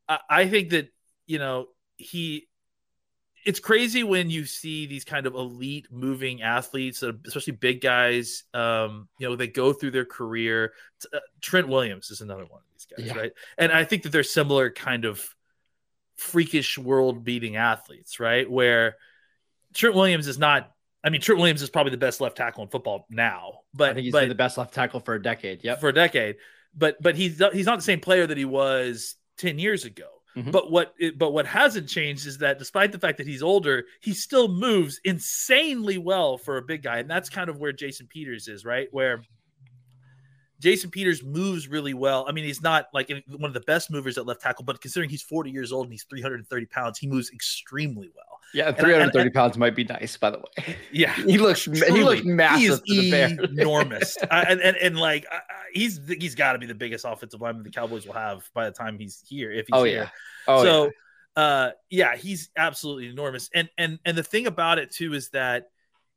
I, 0.08 0.18
I 0.30 0.48
think 0.48 0.70
that 0.70 0.88
you 1.26 1.38
know 1.38 1.66
he 1.96 2.46
it's 3.44 3.60
crazy 3.60 4.02
when 4.02 4.28
you 4.28 4.44
see 4.44 4.86
these 4.86 5.04
kind 5.04 5.24
of 5.24 5.34
elite 5.34 5.86
moving 5.92 6.42
athletes, 6.42 7.04
uh, 7.04 7.12
especially 7.28 7.52
big 7.52 7.80
guys. 7.80 8.42
Um, 8.52 9.08
you 9.20 9.28
know, 9.28 9.36
they 9.36 9.46
go 9.46 9.72
through 9.72 9.92
their 9.92 10.04
career. 10.04 10.72
Uh, 11.14 11.20
Trent 11.40 11.68
Williams 11.68 12.10
is 12.10 12.20
another 12.22 12.44
one 12.44 12.58
of 12.58 12.66
these 12.72 12.86
guys, 12.86 13.06
Yeah. 13.06 13.22
right? 13.22 13.32
And 13.56 13.70
I 13.70 13.84
think 13.84 14.02
that 14.02 14.10
they're 14.10 14.24
similar 14.24 14.70
kind 14.72 15.04
of 15.04 15.24
freakish 16.16 16.78
world 16.78 17.24
beating 17.24 17.56
athletes, 17.56 18.18
right? 18.20 18.50
Where 18.50 18.96
Trent 19.74 19.94
Williams 19.94 20.26
is 20.26 20.38
not. 20.38 20.70
I 21.04 21.10
mean, 21.10 21.20
Trent 21.20 21.38
Williams 21.38 21.62
is 21.62 21.70
probably 21.70 21.90
the 21.92 21.98
best 21.98 22.20
left 22.20 22.36
tackle 22.36 22.64
in 22.64 22.68
football 22.68 23.06
now, 23.10 23.60
but 23.72 23.90
I 23.90 23.94
think 23.94 24.04
he's 24.04 24.12
but 24.12 24.20
been 24.20 24.28
the 24.28 24.34
best 24.34 24.58
left 24.58 24.74
tackle 24.74 25.00
for 25.00 25.14
a 25.14 25.22
decade. 25.22 25.60
Yeah, 25.62 25.76
for 25.76 25.88
a 25.88 25.92
decade. 25.92 26.36
But 26.74 27.00
but 27.00 27.14
he's 27.16 27.40
he's 27.52 27.66
not 27.66 27.76
the 27.78 27.84
same 27.84 28.00
player 28.00 28.26
that 28.26 28.36
he 28.36 28.44
was 28.44 29.14
ten 29.38 29.58
years 29.58 29.84
ago. 29.84 30.08
Mhm. 30.36 30.52
But 30.52 30.70
what 30.70 30.94
it- 30.98 31.16
but 31.18 31.32
what 31.32 31.46
hasn't 31.46 31.88
changed 31.88 32.26
is 32.26 32.38
that 32.38 32.58
despite 32.58 32.92
the 32.92 32.98
fact 32.98 33.18
that 33.18 33.26
he's 33.26 33.42
older, 33.42 33.84
he 34.00 34.12
still 34.12 34.48
moves 34.48 35.00
insanely 35.04 35.96
well 35.96 36.36
for 36.38 36.56
a 36.58 36.62
big 36.62 36.82
guy, 36.82 36.98
and 36.98 37.08
that's 37.08 37.30
kind 37.30 37.48
of 37.48 37.58
where 37.58 37.72
Jason 37.72 38.06
Peters 38.06 38.48
is, 38.48 38.64
right? 38.64 38.88
Where 38.90 39.22
Jason 40.60 40.90
Peters 40.90 41.22
moves 41.22 41.68
really 41.68 41.94
well. 41.94 42.24
I 42.28 42.32
mean, 42.32 42.44
he's 42.44 42.62
not 42.62 42.86
like 42.94 43.10
one 43.28 43.44
of 43.48 43.54
the 43.54 43.60
best 43.60 43.90
movers 43.90 44.16
at 44.18 44.26
left 44.26 44.40
tackle, 44.40 44.64
but 44.64 44.80
considering 44.80 45.10
he's 45.10 45.22
40 45.22 45.50
years 45.50 45.72
old 45.72 45.86
and 45.86 45.92
he's 45.92 46.04
330 46.04 46.66
pounds, 46.66 46.98
he 46.98 47.06
moves 47.06 47.30
extremely 47.30 48.10
well. 48.14 48.40
Yeah, 48.54 48.68
and- 48.68 48.76
330 48.78 49.30
pounds 49.30 49.58
might 49.58 49.74
be 49.74 49.84
nice, 49.84 50.16
by 50.16 50.30
the 50.30 50.38
way. 50.38 50.76
Yeah, 50.92 51.12
He 51.14 51.36
looks 51.38 51.64
he 51.64 52.02
looks 52.02 52.24
massive 52.24 52.80
He 52.84 53.10
is 53.12 53.32
enormous, 53.32 54.16
uh, 54.22 54.44
and, 54.48 54.60
and 54.60 54.76
and 54.78 54.96
like 54.98 55.26
uh, 55.30 55.38
he's 55.72 56.00
he's 56.08 56.34
got 56.34 56.52
to 56.54 56.58
be 56.58 56.66
the 56.66 56.74
biggest 56.74 57.04
offensive 57.04 57.40
lineman 57.40 57.64
the 57.64 57.70
Cowboys 57.70 58.06
will 58.06 58.14
have 58.14 58.48
by 58.54 58.64
the 58.64 58.70
time 58.70 58.98
he's 58.98 59.22
here. 59.28 59.50
If 59.52 59.66
he's 59.66 59.74
Oh, 59.74 59.84
here. 59.84 59.96
yeah. 60.04 60.08
Oh, 60.48 60.62
so 60.62 60.84
yeah. 60.84 61.42
uh, 61.42 61.70
yeah, 61.90 62.16
he's 62.16 62.48
absolutely 62.56 63.08
enormous. 63.08 63.50
And 63.52 63.68
and 63.76 63.98
and 64.06 64.16
the 64.16 64.22
thing 64.22 64.46
about 64.46 64.78
it 64.78 64.90
too 64.90 65.12
is 65.12 65.28
that 65.30 65.68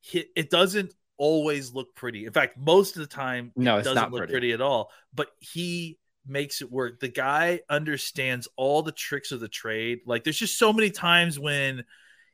he, 0.02 0.26
it 0.36 0.50
doesn't 0.50 0.94
always 1.20 1.72
look 1.74 1.94
pretty. 1.94 2.26
In 2.26 2.32
fact, 2.34 2.58
most 2.58 2.96
of 2.96 3.02
the 3.02 3.08
time, 3.08 3.52
No, 3.56 3.78
it 3.78 3.84
doesn't 3.84 4.12
look 4.12 4.22
pretty. 4.22 4.32
pretty 4.34 4.52
at 4.54 4.62
all. 4.62 4.90
But 5.14 5.28
he 5.40 6.00
makes 6.26 6.62
it 6.64 6.72
work. 6.72 7.00
The 7.00 7.08
guy 7.10 7.62
understands 7.70 8.48
all 8.56 8.82
the 8.82 8.92
tricks 8.92 9.32
of 9.32 9.40
the 9.40 9.48
trade. 9.48 10.00
Like 10.08 10.24
there's 10.24 10.38
just 10.40 10.58
so 10.58 10.74
many 10.74 10.90
times 10.90 11.38
when 11.38 11.84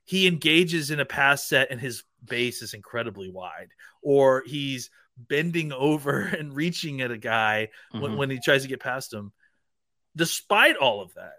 he 0.06 0.28
engages 0.28 0.92
in 0.92 1.00
a 1.00 1.06
pass 1.06 1.46
set 1.48 1.72
and 1.72 1.82
his 1.82 2.04
base 2.24 2.62
is 2.62 2.74
incredibly 2.74 3.30
wide, 3.30 3.70
or 4.02 4.44
he's 4.46 4.90
bending 5.18 5.72
over 5.90 6.22
and 6.22 6.56
reaching 6.56 7.02
at 7.02 7.12
a 7.12 7.18
guy 7.18 7.70
when, 7.92 8.12
Mhm. 8.12 8.18
when 8.18 8.30
he 8.30 8.40
tries 8.40 8.62
to 8.64 8.68
get 8.68 8.80
past 8.80 9.12
him. 9.14 9.32
Despite 10.16 10.78
all 10.78 11.02
of 11.02 11.14
that, 11.16 11.34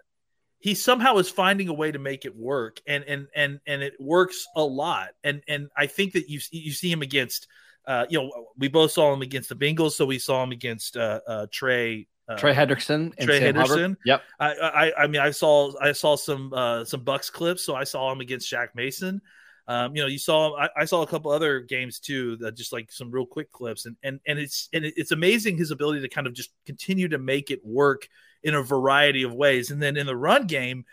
he 0.59 0.73
somehow 0.73 1.17
is 1.17 1.29
finding 1.29 1.67
a 1.67 1.73
way 1.73 1.91
to 1.91 1.99
make 1.99 2.25
it 2.25 2.35
work, 2.35 2.81
and 2.87 3.03
and 3.03 3.27
and 3.35 3.59
and 3.67 3.81
it 3.83 3.93
works 3.99 4.47
a 4.55 4.63
lot. 4.63 5.09
And 5.23 5.41
and 5.47 5.69
I 5.77 5.87
think 5.87 6.13
that 6.13 6.29
you 6.29 6.39
you 6.51 6.71
see 6.71 6.91
him 6.91 7.01
against, 7.01 7.47
uh, 7.85 8.05
you 8.09 8.19
know, 8.19 8.47
we 8.57 8.67
both 8.67 8.91
saw 8.91 9.13
him 9.13 9.21
against 9.21 9.49
the 9.49 9.55
Bengals, 9.55 9.91
so 9.91 10.05
we 10.05 10.19
saw 10.19 10.43
him 10.43 10.51
against 10.51 10.97
uh, 10.97 11.21
uh, 11.27 11.47
Trey. 11.51 12.07
Uh, 12.29 12.35
Trey 12.35 12.53
Hendrickson 12.53 13.15
Trey 13.17 13.39
Sam 13.39 13.55
Hubbard. 13.55 13.69
Henderson. 13.69 13.97
Yep. 14.05 14.21
I, 14.39 14.53
I 14.53 15.03
I 15.03 15.07
mean 15.07 15.21
I 15.21 15.31
saw 15.31 15.71
I 15.79 15.93
saw 15.93 16.17
some 16.17 16.51
uh 16.53 16.83
some 16.83 17.05
Bucs 17.05 17.31
clips, 17.31 17.63
so 17.63 17.73
I 17.73 17.85
saw 17.85 18.11
him 18.11 18.19
against 18.19 18.51
Shaq 18.51 18.69
Mason. 18.75 19.21
Um, 19.69 19.95
you 19.95 20.01
know, 20.01 20.07
you 20.07 20.17
saw 20.17 20.57
I, 20.57 20.69
I 20.75 20.85
saw 20.85 21.03
a 21.03 21.07
couple 21.07 21.31
other 21.31 21.61
games 21.61 21.99
too, 21.99 22.35
that 22.37 22.55
just 22.55 22.73
like 22.73 22.91
some 22.91 23.11
real 23.11 23.25
quick 23.25 23.51
clips, 23.51 23.85
and 23.85 23.95
and 24.03 24.19
and 24.27 24.39
it's 24.39 24.69
and 24.73 24.83
it's 24.83 25.11
amazing 25.11 25.57
his 25.57 25.71
ability 25.71 26.01
to 26.01 26.09
kind 26.09 26.27
of 26.27 26.33
just 26.33 26.49
continue 26.65 27.07
to 27.09 27.17
make 27.17 27.51
it 27.51 27.59
work 27.63 28.07
in 28.43 28.53
a 28.55 28.61
variety 28.61 29.23
of 29.23 29.33
ways. 29.33 29.71
And 29.71 29.81
then 29.81 29.97
in 29.97 30.05
the 30.05 30.15
run 30.15 30.47
game, 30.47 30.85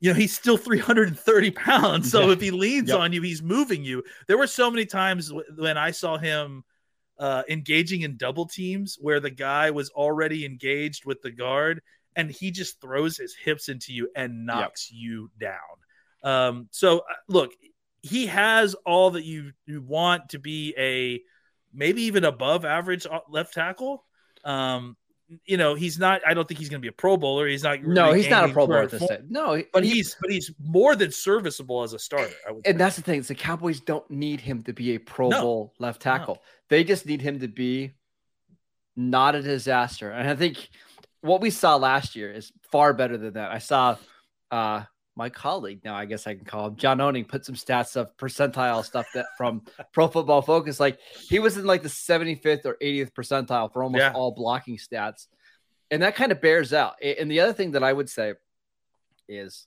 you 0.00 0.10
know, 0.10 0.18
he's 0.18 0.36
still 0.36 0.56
330 0.56 1.50
pounds. 1.52 2.10
So 2.10 2.26
Yeah. 2.26 2.32
if 2.32 2.40
he 2.40 2.50
leans 2.50 2.88
Yep. 2.90 2.98
on 2.98 3.12
you, 3.12 3.22
he's 3.22 3.42
moving 3.42 3.84
you. 3.84 4.02
There 4.26 4.38
were 4.38 4.46
so 4.46 4.70
many 4.70 4.84
times 4.86 5.32
when 5.56 5.78
I 5.78 5.90
saw 5.90 6.18
him 6.18 6.64
uh, 7.18 7.42
engaging 7.48 8.02
in 8.02 8.16
double 8.18 8.46
teams 8.46 8.98
where 9.00 9.20
the 9.20 9.30
guy 9.30 9.70
was 9.70 9.88
already 9.90 10.44
engaged 10.44 11.06
with 11.06 11.22
the 11.22 11.30
guard 11.30 11.80
and 12.14 12.30
he 12.30 12.50
just 12.50 12.78
throws 12.80 13.16
his 13.16 13.34
hips 13.34 13.68
into 13.70 13.92
you 13.94 14.10
and 14.14 14.44
knocks 14.44 14.90
you 14.90 15.30
down. 15.38 15.56
Um, 16.22 16.68
so 16.72 16.98
uh, 16.98 17.02
look, 17.28 17.52
he 18.02 18.26
has 18.26 18.74
all 18.84 19.12
that 19.12 19.24
you 19.24 19.52
you 19.66 19.80
want 19.80 20.28
to 20.30 20.38
be 20.38 20.74
a 20.76 21.22
maybe 21.72 22.02
even 22.02 22.24
above 22.24 22.64
average 22.64 23.06
uh, 23.06 23.20
left 23.30 23.54
tackle. 23.54 24.04
Um, 24.44 24.96
you 25.44 25.56
know, 25.56 25.74
he's 25.74 25.98
not. 25.98 26.20
I 26.26 26.34
don't 26.34 26.46
think 26.46 26.58
he's 26.58 26.68
going 26.68 26.80
to 26.80 26.84
be 26.84 26.88
a 26.88 26.92
Pro 26.92 27.16
Bowler. 27.16 27.46
He's 27.48 27.62
not. 27.64 27.82
No, 27.82 28.12
he's 28.12 28.28
not 28.30 28.48
a 28.48 28.52
Pro 28.52 28.66
Bowler 28.66 28.82
at 28.82 28.90
this. 28.90 29.02
No, 29.28 29.62
But 29.72 29.84
he- 29.84 29.90
he's 29.94 30.16
but 30.20 30.30
he's 30.30 30.52
more 30.62 30.94
than 30.94 31.10
serviceable 31.10 31.82
as 31.82 31.92
a 31.92 31.98
starter. 31.98 32.32
I 32.46 32.52
would. 32.52 32.66
and 32.66 32.74
say. 32.74 32.78
that's 32.78 32.96
the 32.96 33.02
thing. 33.02 33.20
Is 33.20 33.28
the 33.28 33.34
Cowboys 33.34 33.80
don't 33.80 34.08
need 34.10 34.40
him 34.40 34.62
to 34.64 34.72
be 34.72 34.94
a 34.94 34.98
Pro 34.98 35.28
No. 35.28 35.40
Bowl 35.42 35.74
left 35.78 36.00
tackle. 36.02 36.42
They 36.68 36.84
just 36.84 37.06
need 37.06 37.20
him 37.22 37.40
to 37.40 37.48
be 37.48 37.92
not 38.96 39.34
a 39.34 39.42
disaster. 39.42 40.10
And 40.10 40.28
I 40.28 40.34
think 40.36 40.68
what 41.20 41.40
we 41.40 41.50
saw 41.50 41.76
last 41.76 42.16
year 42.16 42.32
is 42.32 42.52
far 42.70 42.92
better 42.92 43.16
than 43.18 43.34
that. 43.34 43.50
I 43.50 43.58
saw 43.58 43.96
uh 44.50 44.84
my 45.16 45.30
colleague 45.30 45.80
now, 45.84 45.94
I 45.94 46.04
guess 46.04 46.26
I 46.26 46.34
can 46.34 46.44
call 46.44 46.66
him 46.68 46.76
John 46.76 47.00
Owning, 47.00 47.24
put 47.24 47.44
some 47.44 47.54
stats 47.54 47.96
of 47.96 48.14
percentile 48.18 48.84
stuff 48.84 49.06
that 49.14 49.26
from 49.38 49.62
Pro 49.92 50.08
Football 50.08 50.42
Focus. 50.42 50.78
Like 50.78 50.98
he 51.28 51.38
was 51.38 51.56
in 51.56 51.64
like 51.64 51.82
the 51.82 51.88
75th 51.88 52.66
or 52.66 52.76
80th 52.82 53.12
percentile 53.12 53.72
for 53.72 53.82
almost 53.82 54.00
Yeah. 54.00 54.12
all 54.12 54.32
blocking 54.32 54.76
stats. 54.76 55.26
And 55.90 56.02
that 56.02 56.16
kind 56.16 56.32
of 56.32 56.40
bears 56.40 56.72
out. 56.72 56.94
And 57.02 57.30
the 57.30 57.40
other 57.40 57.52
thing 57.52 57.72
that 57.72 57.82
I 57.82 57.92
would 57.92 58.10
say 58.10 58.34
is 59.28 59.66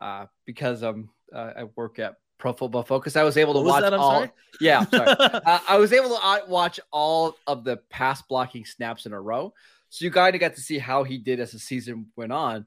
uh, 0.00 0.26
because 0.44 0.82
um, 0.82 1.10
uh, 1.34 1.52
I 1.56 1.64
work 1.76 1.98
at 1.98 2.16
Pro 2.38 2.52
Football 2.52 2.82
Focus, 2.82 3.16
I 3.16 3.22
was 3.22 3.36
able 3.36 3.54
to 3.54 3.60
was 3.60 3.68
watch 3.82 3.92
all. 3.92 4.12
sorry? 4.12 4.30
Yeah, 4.60 4.84
sorry. 4.84 5.08
uh, 5.18 5.60
I 5.68 5.78
was 5.78 5.92
able 5.92 6.10
to 6.10 6.18
uh, 6.22 6.38
watch 6.48 6.80
all 6.90 7.36
of 7.46 7.64
the 7.64 7.78
pass 7.88 8.20
blocking 8.22 8.64
snaps 8.64 9.06
in 9.06 9.12
a 9.12 9.20
row. 9.20 9.54
So 9.88 10.04
you 10.04 10.10
kind 10.10 10.34
of 10.34 10.40
got 10.40 10.54
to 10.56 10.60
see 10.60 10.78
how 10.78 11.04
he 11.04 11.18
did 11.18 11.40
as 11.40 11.52
the 11.52 11.58
season 11.58 12.06
went 12.16 12.32
on. 12.32 12.66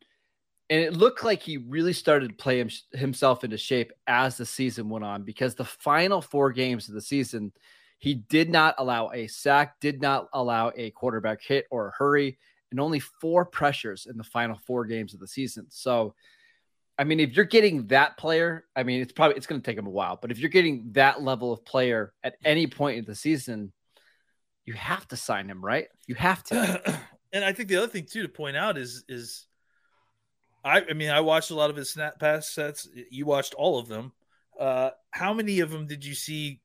And 0.73 0.81
it 0.81 0.97
looked 0.97 1.23
like 1.23 1.43
he 1.43 1.57
really 1.57 1.93
started 1.93 2.29
to 2.29 2.35
play 2.35 2.59
him, 2.59 2.69
himself 2.93 3.43
into 3.43 3.59
shape 3.59 3.93
as 4.07 4.37
the 4.37 4.45
season 4.47 4.89
went 4.89 5.05
on 5.05 5.21
because 5.21 5.53
the 5.53 5.63
final 5.63 6.19
four 6.19 6.51
games 6.51 6.89
of 6.89 6.95
the 6.95 7.01
season, 7.01 7.51
he 7.99 8.15
did 8.15 8.49
not 8.49 8.73
allow 8.79 9.11
a 9.11 9.27
sack, 9.27 9.79
did 9.79 10.01
not 10.01 10.29
allow 10.33 10.71
a 10.75 10.89
quarterback 10.89 11.43
hit 11.43 11.67
or 11.69 11.89
a 11.89 11.91
hurry, 11.91 12.39
and 12.71 12.79
only 12.79 12.97
four 12.97 13.45
pressures 13.45 14.07
in 14.07 14.17
the 14.17 14.23
final 14.23 14.57
four 14.65 14.83
games 14.85 15.13
of 15.13 15.19
the 15.19 15.27
season. 15.27 15.67
So, 15.69 16.15
I 16.97 17.03
mean, 17.03 17.19
if 17.19 17.35
you're 17.35 17.45
getting 17.45 17.85
that 17.89 18.17
player, 18.17 18.65
I 18.75 18.81
mean, 18.81 18.99
it's 18.99 19.13
probably 19.13 19.37
it's 19.37 19.45
going 19.45 19.61
to 19.61 19.65
take 19.65 19.77
him 19.77 19.85
a 19.85 19.91
while, 19.91 20.17
but 20.19 20.31
if 20.31 20.39
you're 20.39 20.49
getting 20.49 20.89
that 20.93 21.21
level 21.21 21.53
of 21.53 21.63
player 21.63 22.13
at 22.23 22.37
any 22.43 22.65
point 22.65 22.97
in 22.97 23.05
the 23.05 23.13
season, 23.13 23.71
you 24.65 24.73
have 24.73 25.07
to 25.09 25.17
sign 25.17 25.51
him, 25.51 25.63
right? 25.63 25.85
You 26.07 26.15
have 26.15 26.43
to. 26.45 26.99
and 27.31 27.45
I 27.45 27.53
think 27.53 27.69
the 27.69 27.75
other 27.75 27.89
thing 27.89 28.07
too 28.07 28.23
to 28.23 28.27
point 28.27 28.57
out 28.57 28.75
is 28.75 29.05
is 29.07 29.45
I 30.63 30.81
I 30.89 30.93
mean 30.93 31.09
I 31.09 31.19
watched 31.21 31.51
a 31.51 31.55
lot 31.55 31.69
of 31.69 31.75
his 31.75 31.91
snap 31.91 32.19
pass 32.19 32.49
sets. 32.49 32.87
You 33.09 33.25
watched 33.25 33.53
all 33.53 33.79
of 33.79 33.87
them. 33.87 34.11
Uh, 34.59 34.91
how 35.11 35.33
many 35.33 35.59
of 35.61 35.71
them 35.71 35.87
did 35.87 36.05
you 36.05 36.13
see 36.15 36.61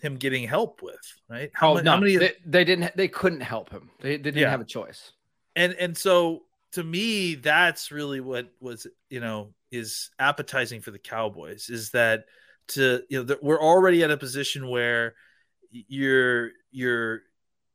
him 0.00 0.16
getting 0.16 0.46
help 0.46 0.82
with? 0.82 1.00
Right? 1.28 1.50
How, 1.54 1.70
oh 1.72 1.74
many, 1.74 1.84
no, 1.84 1.90
how 1.92 1.96
many? 1.98 2.16
they, 2.16 2.32
they 2.46 2.64
didn't. 2.64 2.96
They 2.96 3.08
couldn't 3.08 3.40
help 3.40 3.70
him. 3.70 3.90
They, 4.00 4.10
they 4.16 4.22
didn't 4.30 4.38
Yeah. 4.42 4.50
have 4.50 4.60
a 4.60 4.64
choice. 4.64 5.12
and 5.56 5.74
and 5.74 5.96
so 5.96 6.42
to 6.72 6.82
me 6.82 7.34
that's 7.34 7.92
really 7.92 8.20
what 8.20 8.48
was 8.60 8.86
you 9.10 9.20
know 9.20 9.52
is 9.70 10.10
appetizing 10.18 10.80
for 10.80 10.90
the 10.90 10.98
cowboys 10.98 11.68
is 11.68 11.90
that 11.90 12.24
to 12.68 13.02
you 13.10 13.18
know 13.18 13.24
that 13.24 13.42
we're 13.42 13.60
already 13.60 14.02
at 14.02 14.10
a 14.10 14.16
position 14.16 14.68
where 14.68 15.14
you're 15.70 16.50
you're 16.70 17.22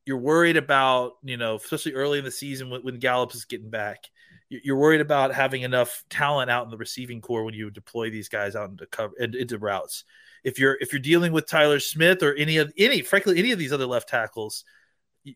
you're 0.06 0.18
worried 0.18 0.58
about 0.58 1.14
you 1.24 1.38
know 1.38 1.56
especially 1.56 1.94
early 1.94 2.18
in 2.20 2.26
the 2.26 2.32
season 2.32 2.70
when, 2.70 2.82
when 2.82 2.98
gallup 3.00 3.34
is 3.36 3.46
getting 3.46 3.70
back 3.70 4.06
you're 4.50 4.78
worried 4.78 5.02
about 5.02 5.34
having 5.34 5.62
enough 5.64 6.04
talent 6.10 6.50
out 6.50 6.64
in 6.66 6.72
the 6.72 6.78
receiving 6.78 7.20
corps 7.22 7.44
when 7.44 7.54
you 7.54 7.70
deploy 7.70 8.10
these 8.10 8.30
guys 8.30 8.56
out 8.56 8.70
into 8.70 8.86
cover 8.88 9.14
into 9.20 9.38
into 9.38 9.58
routes 9.58 10.04
if 10.44 10.58
you're 10.60 10.78
if 10.80 10.94
you're 10.94 11.02
dealing 11.02 11.34
with 11.34 11.46
tyler 11.48 11.80
smith 11.80 12.24
or 12.24 12.34
any 12.36 12.58
of 12.58 12.72
any 12.78 13.02
frankly 13.02 13.38
any 13.38 13.52
of 13.52 13.60
these 13.60 13.74
other 13.74 13.86
left 13.86 14.08
tackles 14.08 14.64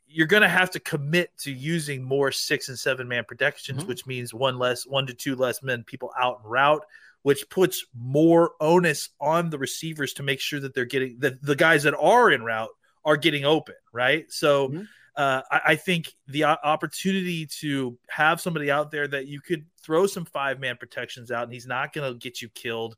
you're 0.07 0.27
going 0.27 0.43
to 0.43 0.47
have 0.47 0.71
to 0.71 0.79
commit 0.79 1.37
to 1.37 1.51
using 1.51 2.01
more 2.01 2.31
six 2.31 2.69
and 2.69 2.79
seven 2.79 3.09
man 3.09 3.25
protections, 3.27 3.83
Mhm. 3.83 3.87
which 3.87 4.05
means 4.07 4.33
one 4.33 4.57
less, 4.57 4.87
one 4.87 5.05
to 5.07 5.13
two 5.13 5.35
less 5.35 5.61
men, 5.61 5.83
people 5.83 6.11
out 6.17 6.39
en 6.45 6.49
route, 6.49 6.85
which 7.23 7.49
puts 7.49 7.83
more 7.93 8.53
onus 8.61 9.09
on 9.19 9.49
the 9.49 9.57
receivers 9.57 10.13
to 10.13 10.23
make 10.23 10.39
sure 10.39 10.61
that 10.61 10.73
they're 10.73 10.85
getting 10.85 11.19
that 11.19 11.41
the 11.41 11.57
guys 11.57 11.83
that 11.83 11.93
are 11.99 12.31
in 12.31 12.41
route 12.41 12.69
are 13.03 13.17
getting 13.17 13.43
open, 13.43 13.75
right? 13.91 14.31
So. 14.31 14.69
Mhm. 14.69 14.87
Uh, 15.15 15.41
I, 15.51 15.61
I 15.65 15.75
think 15.75 16.13
the 16.27 16.45
opportunity 16.45 17.45
to 17.59 17.97
have 18.09 18.39
somebody 18.39 18.71
out 18.71 18.91
there 18.91 19.07
that 19.07 19.27
you 19.27 19.41
could 19.41 19.65
throw 19.83 20.07
some 20.07 20.25
five 20.25 20.59
man 20.59 20.77
protections 20.77 21.31
out 21.31 21.43
and 21.43 21.53
he's 21.53 21.67
not 21.67 21.93
going 21.93 22.11
to 22.11 22.17
get 22.17 22.41
you 22.41 22.49
killed, 22.49 22.95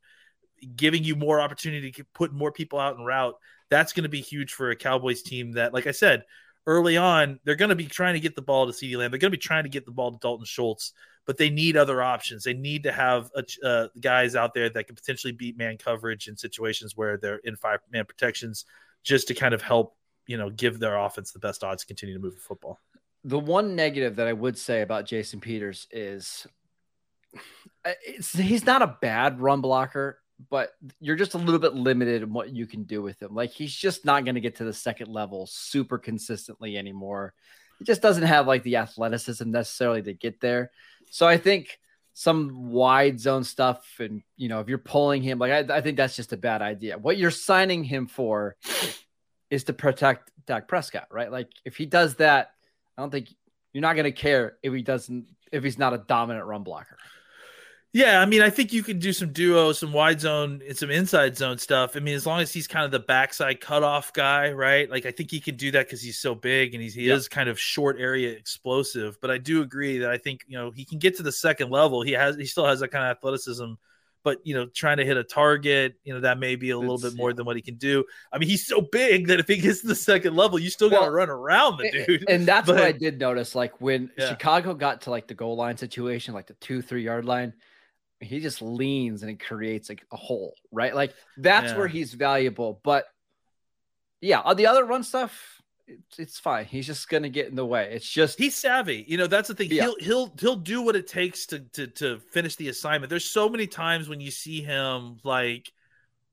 giving 0.76 1.02
you 1.02 1.16
more 1.16 1.40
opportunity 1.40 1.90
to 1.90 2.04
put 2.14 2.32
more 2.32 2.52
people 2.52 2.78
out 2.78 2.98
en 2.98 3.04
route. 3.04 3.34
That's 3.68 3.92
going 3.92 4.04
to 4.04 4.08
be 4.08 4.20
huge 4.20 4.52
for 4.52 4.70
a 4.70 4.76
Cowboys 4.76 5.22
team 5.22 5.52
that, 5.52 5.74
like 5.74 5.86
I 5.86 5.90
said, 5.90 6.24
early 6.66 6.96
on, 6.96 7.40
they're 7.44 7.56
going 7.56 7.70
to 7.70 7.74
be 7.74 7.86
trying 7.86 8.14
to 8.14 8.20
get 8.20 8.36
the 8.36 8.42
ball 8.42 8.66
to 8.66 8.72
CeeDee 8.72 8.96
Lamb. 8.96 9.10
They're 9.10 9.18
going 9.18 9.32
to 9.32 9.36
be 9.36 9.42
trying 9.42 9.64
to 9.64 9.68
get 9.68 9.84
the 9.84 9.92
ball 9.92 10.12
to 10.12 10.18
Dalton 10.18 10.46
Schultz. 10.46 10.92
but 11.26 11.38
they 11.38 11.50
need 11.50 11.76
other 11.76 12.02
options. 12.02 12.44
They 12.44 12.54
need 12.54 12.82
to 12.84 12.92
have 12.92 13.30
uh, 13.62 13.88
guys 14.00 14.36
out 14.36 14.54
there 14.54 14.68
that 14.68 14.86
can 14.86 14.94
potentially 14.94 15.32
beat 15.32 15.56
man 15.56 15.78
coverage 15.78 16.28
in 16.28 16.36
situations 16.36 16.96
where 16.96 17.16
they're 17.16 17.38
in 17.38 17.56
five 17.56 17.80
man 17.90 18.04
protections, 18.04 18.64
just 19.02 19.28
to 19.28 19.34
kind 19.34 19.54
of 19.54 19.62
help 19.62 19.96
you 20.26 20.36
know 20.36 20.50
give 20.50 20.78
their 20.78 20.96
offense 20.96 21.32
the 21.32 21.38
best 21.38 21.64
odds 21.64 21.82
to 21.82 21.86
continue 21.86 22.14
to 22.14 22.20
move 22.20 22.34
the 22.34 22.40
football. 22.40 22.80
The 23.24 23.38
one 23.38 23.74
negative 23.74 24.16
that 24.16 24.26
I 24.26 24.32
would 24.32 24.58
say 24.58 24.82
about 24.82 25.06
Jason 25.06 25.40
Peters 25.40 25.86
is 25.90 26.46
uh, 27.84 27.92
he's 28.36 28.66
not 28.66 28.82
a 28.82 28.98
bad 29.00 29.40
run 29.40 29.60
blocker, 29.60 30.18
but 30.50 30.72
you're 31.00 31.16
just 31.16 31.34
a 31.34 31.38
little 31.38 31.58
bit 31.58 31.74
limited 31.74 32.22
in 32.22 32.32
what 32.32 32.50
you 32.50 32.66
can 32.66 32.84
do 32.84 33.02
with 33.02 33.20
him. 33.20 33.34
Like 33.34 33.50
he's 33.50 33.74
just 33.74 34.04
not 34.04 34.24
going 34.24 34.34
to 34.34 34.40
get 34.40 34.56
to 34.56 34.64
the 34.64 34.72
second 34.72 35.08
level 35.08 35.46
super 35.46 35.98
consistently 35.98 36.76
anymore. 36.76 37.34
He 37.78 37.84
just 37.84 38.02
doesn't 38.02 38.24
have 38.24 38.46
like 38.46 38.62
the 38.62 38.76
athleticism 38.76 39.50
necessarily 39.50 40.02
to 40.02 40.12
get 40.12 40.40
there. 40.40 40.70
So 41.10 41.26
I 41.26 41.36
think 41.36 41.78
some 42.12 42.70
wide 42.70 43.18
zone 43.18 43.44
stuff, 43.44 43.84
and 43.98 44.22
you 44.36 44.48
know, 44.48 44.60
if 44.60 44.68
you're 44.68 44.78
pulling 44.78 45.22
him, 45.22 45.38
like 45.38 45.70
I, 45.70 45.76
I 45.76 45.80
think 45.80 45.96
that's 45.96 46.16
just 46.16 46.32
a 46.32 46.36
bad 46.36 46.62
idea. 46.62 46.96
What 46.96 47.18
you're 47.18 47.30
signing 47.30 47.82
him 47.84 48.06
for 48.06 48.56
is 49.50 49.64
to 49.64 49.72
protect 49.72 50.30
Dak 50.46 50.68
Prescott, 50.68 51.08
right? 51.10 51.30
Like 51.30 51.48
if 51.64 51.76
he 51.76 51.86
does 51.86 52.16
that, 52.16 52.52
I 52.96 53.02
don't 53.02 53.10
think 53.10 53.28
you're 53.72 53.82
not 53.82 53.94
going 53.94 54.04
to 54.04 54.12
care 54.12 54.56
if 54.62 54.72
he 54.72 54.82
doesn't 54.82 55.26
if 55.52 55.62
he's 55.62 55.78
not 55.78 55.94
a 55.94 55.98
dominant 55.98 56.46
run 56.46 56.62
blocker. 56.62 56.96
Yeah, 57.94 58.20
I 58.20 58.26
mean, 58.26 58.42
I 58.42 58.50
think 58.50 58.72
you 58.72 58.82
can 58.82 58.98
do 58.98 59.12
some 59.12 59.32
duo, 59.32 59.70
some 59.70 59.92
wide 59.92 60.20
zone, 60.20 60.62
and 60.66 60.76
some 60.76 60.90
inside 60.90 61.36
zone 61.36 61.58
stuff. 61.58 61.94
I 61.94 62.00
mean, 62.00 62.16
as 62.16 62.26
long 62.26 62.40
as 62.40 62.52
he's 62.52 62.66
kind 62.66 62.84
of 62.84 62.90
the 62.90 62.98
backside 62.98 63.60
cutoff 63.60 64.12
guy, 64.12 64.50
right? 64.50 64.90
Like, 64.90 65.06
I 65.06 65.12
think 65.12 65.30
he 65.30 65.38
can 65.38 65.54
do 65.54 65.70
that 65.70 65.86
because 65.86 66.02
he's 66.02 66.18
so 66.18 66.34
big 66.34 66.74
and 66.74 66.82
he's, 66.82 66.92
he 66.92 67.08
is 67.08 67.28
kind 67.28 67.48
of 67.48 67.56
short 67.56 68.00
area 68.00 68.32
explosive. 68.32 69.20
But 69.20 69.30
I 69.30 69.38
do 69.38 69.62
agree 69.62 69.98
that 69.98 70.10
I 70.10 70.18
think 70.18 70.40
you 70.48 70.58
know 70.58 70.72
he 70.72 70.84
can 70.84 70.98
get 70.98 71.18
to 71.18 71.22
the 71.22 71.30
second 71.30 71.70
level. 71.70 72.02
He 72.02 72.10
has, 72.12 72.34
he 72.34 72.46
still 72.46 72.66
has 72.66 72.80
that 72.80 72.88
kind 72.88 73.04
of 73.04 73.16
athleticism. 73.16 73.74
But 74.24 74.38
you 74.44 74.54
know, 74.54 74.66
trying 74.66 74.96
to 74.96 75.04
hit 75.04 75.16
a 75.16 75.22
target, 75.22 75.94
you 76.02 76.12
know, 76.12 76.20
that 76.20 76.38
may 76.38 76.56
be 76.56 76.70
a 76.70 76.78
little 76.78 76.98
bit 76.98 77.14
more 77.14 77.30
yeah. 77.30 77.36
than 77.36 77.46
what 77.46 77.56
he 77.56 77.62
can 77.62 77.76
do. 77.76 78.04
I 78.32 78.38
mean, 78.38 78.48
he's 78.48 78.66
so 78.66 78.80
big 78.80 79.28
that 79.28 79.38
if 79.38 79.46
he 79.46 79.58
gets 79.58 79.82
to 79.82 79.86
the 79.86 79.94
second 79.94 80.34
level, 80.34 80.58
you 80.58 80.70
still 80.70 80.90
got 80.90 81.04
to 81.04 81.10
run 81.10 81.30
around 81.30 81.76
the 81.76 81.90
dude. 82.06 82.24
And 82.28 82.46
that's 82.46 82.66
but, 82.66 82.76
what 82.76 82.84
I 82.84 82.92
did 82.92 83.20
notice. 83.20 83.54
Like 83.54 83.80
when 83.80 84.10
yeah. 84.18 84.30
Chicago 84.30 84.74
got 84.74 85.02
to 85.02 85.10
like 85.10 85.28
the 85.28 85.34
goal 85.34 85.56
line 85.56 85.76
situation, 85.76 86.34
like 86.34 86.46
the 86.46 86.54
two 86.54 86.82
three 86.82 87.04
yard 87.04 87.24
line 87.24 87.52
he 88.20 88.40
just 88.40 88.62
leans 88.62 89.22
and 89.22 89.30
it 89.30 89.44
creates 89.44 89.88
like 89.88 90.04
a 90.12 90.16
hole, 90.16 90.54
right? 90.72 90.94
Like 90.94 91.14
that's 91.36 91.72
yeah. 91.72 91.78
where 91.78 91.88
he's 91.88 92.14
valuable. 92.14 92.80
But 92.82 93.04
yeah, 94.20 94.40
on 94.40 94.56
the 94.56 94.66
other 94.66 94.84
run 94.84 95.04
stuff, 95.04 95.62
it's, 95.86 96.18
it's 96.18 96.38
fine. 96.38 96.64
He's 96.64 96.86
just 96.86 97.08
gonna 97.08 97.28
get 97.28 97.48
in 97.48 97.56
the 97.56 97.66
way. 97.66 97.90
It's 97.92 98.08
just 98.08 98.38
he's 98.38 98.54
savvy. 98.54 99.04
You 99.06 99.18
know, 99.18 99.26
that's 99.26 99.48
the 99.48 99.54
thing. 99.54 99.70
Yeah. 99.70 99.84
He'll 99.84 99.96
he'll 100.00 100.34
he'll 100.38 100.56
do 100.56 100.82
what 100.82 100.96
it 100.96 101.06
takes 101.06 101.46
to 101.46 101.60
to 101.60 101.86
to 101.88 102.18
finish 102.18 102.56
the 102.56 102.68
assignment. 102.68 103.10
There's 103.10 103.28
so 103.28 103.48
many 103.48 103.66
times 103.66 104.08
when 104.08 104.20
you 104.20 104.30
see 104.30 104.62
him 104.62 105.18
like 105.24 105.72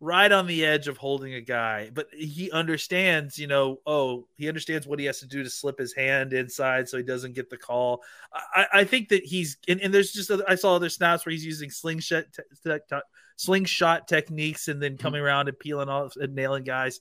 right 0.04 0.32
on 0.32 0.48
the 0.48 0.66
edge 0.66 0.88
of 0.88 0.98
holding 0.98 1.36
a 1.36 1.42
guy, 1.42 1.92
but 1.94 2.08
he 2.12 2.50
understands, 2.50 3.38
you 3.38 3.46
know, 3.46 3.78
oh, 3.86 4.28
he 4.36 4.48
understands 4.48 4.88
what 4.88 4.98
he 4.98 5.06
has 5.06 5.20
to 5.20 5.28
do 5.28 5.44
to 5.44 5.50
slip 5.50 5.78
his 5.78 5.94
hand 5.94 6.34
inside 6.34 6.90
so 6.90 6.98
he 6.98 7.04
doesn't 7.04 7.36
get 7.36 7.52
the 7.52 7.58
call. 7.58 8.02
I, 8.34 8.66
I 8.74 8.84
think 8.84 9.10
that 9.10 9.24
he's, 9.24 9.58
and, 9.68 9.80
and 9.80 9.94
there's 9.94 10.12
just, 10.12 10.32
I 10.48 10.56
saw 10.56 10.76
other 10.76 10.90
snaps 10.90 11.24
where 11.24 11.32
he's 11.32 11.46
using 11.46 11.70
slingshot, 11.70 12.26
te- 12.34 12.80
te- 12.90 12.96
slingshot 13.36 14.08
techniques 14.08 14.70
and 14.70 14.82
then 14.82 14.94
mm-hmm. 14.94 15.04
coming 15.04 15.20
mm-hmm. 15.20 15.28
around 15.28 15.50
and 15.50 15.60
peeling 15.60 15.88
off 15.88 16.16
and 16.16 16.34
nailing 16.34 16.64
guys. 16.64 17.00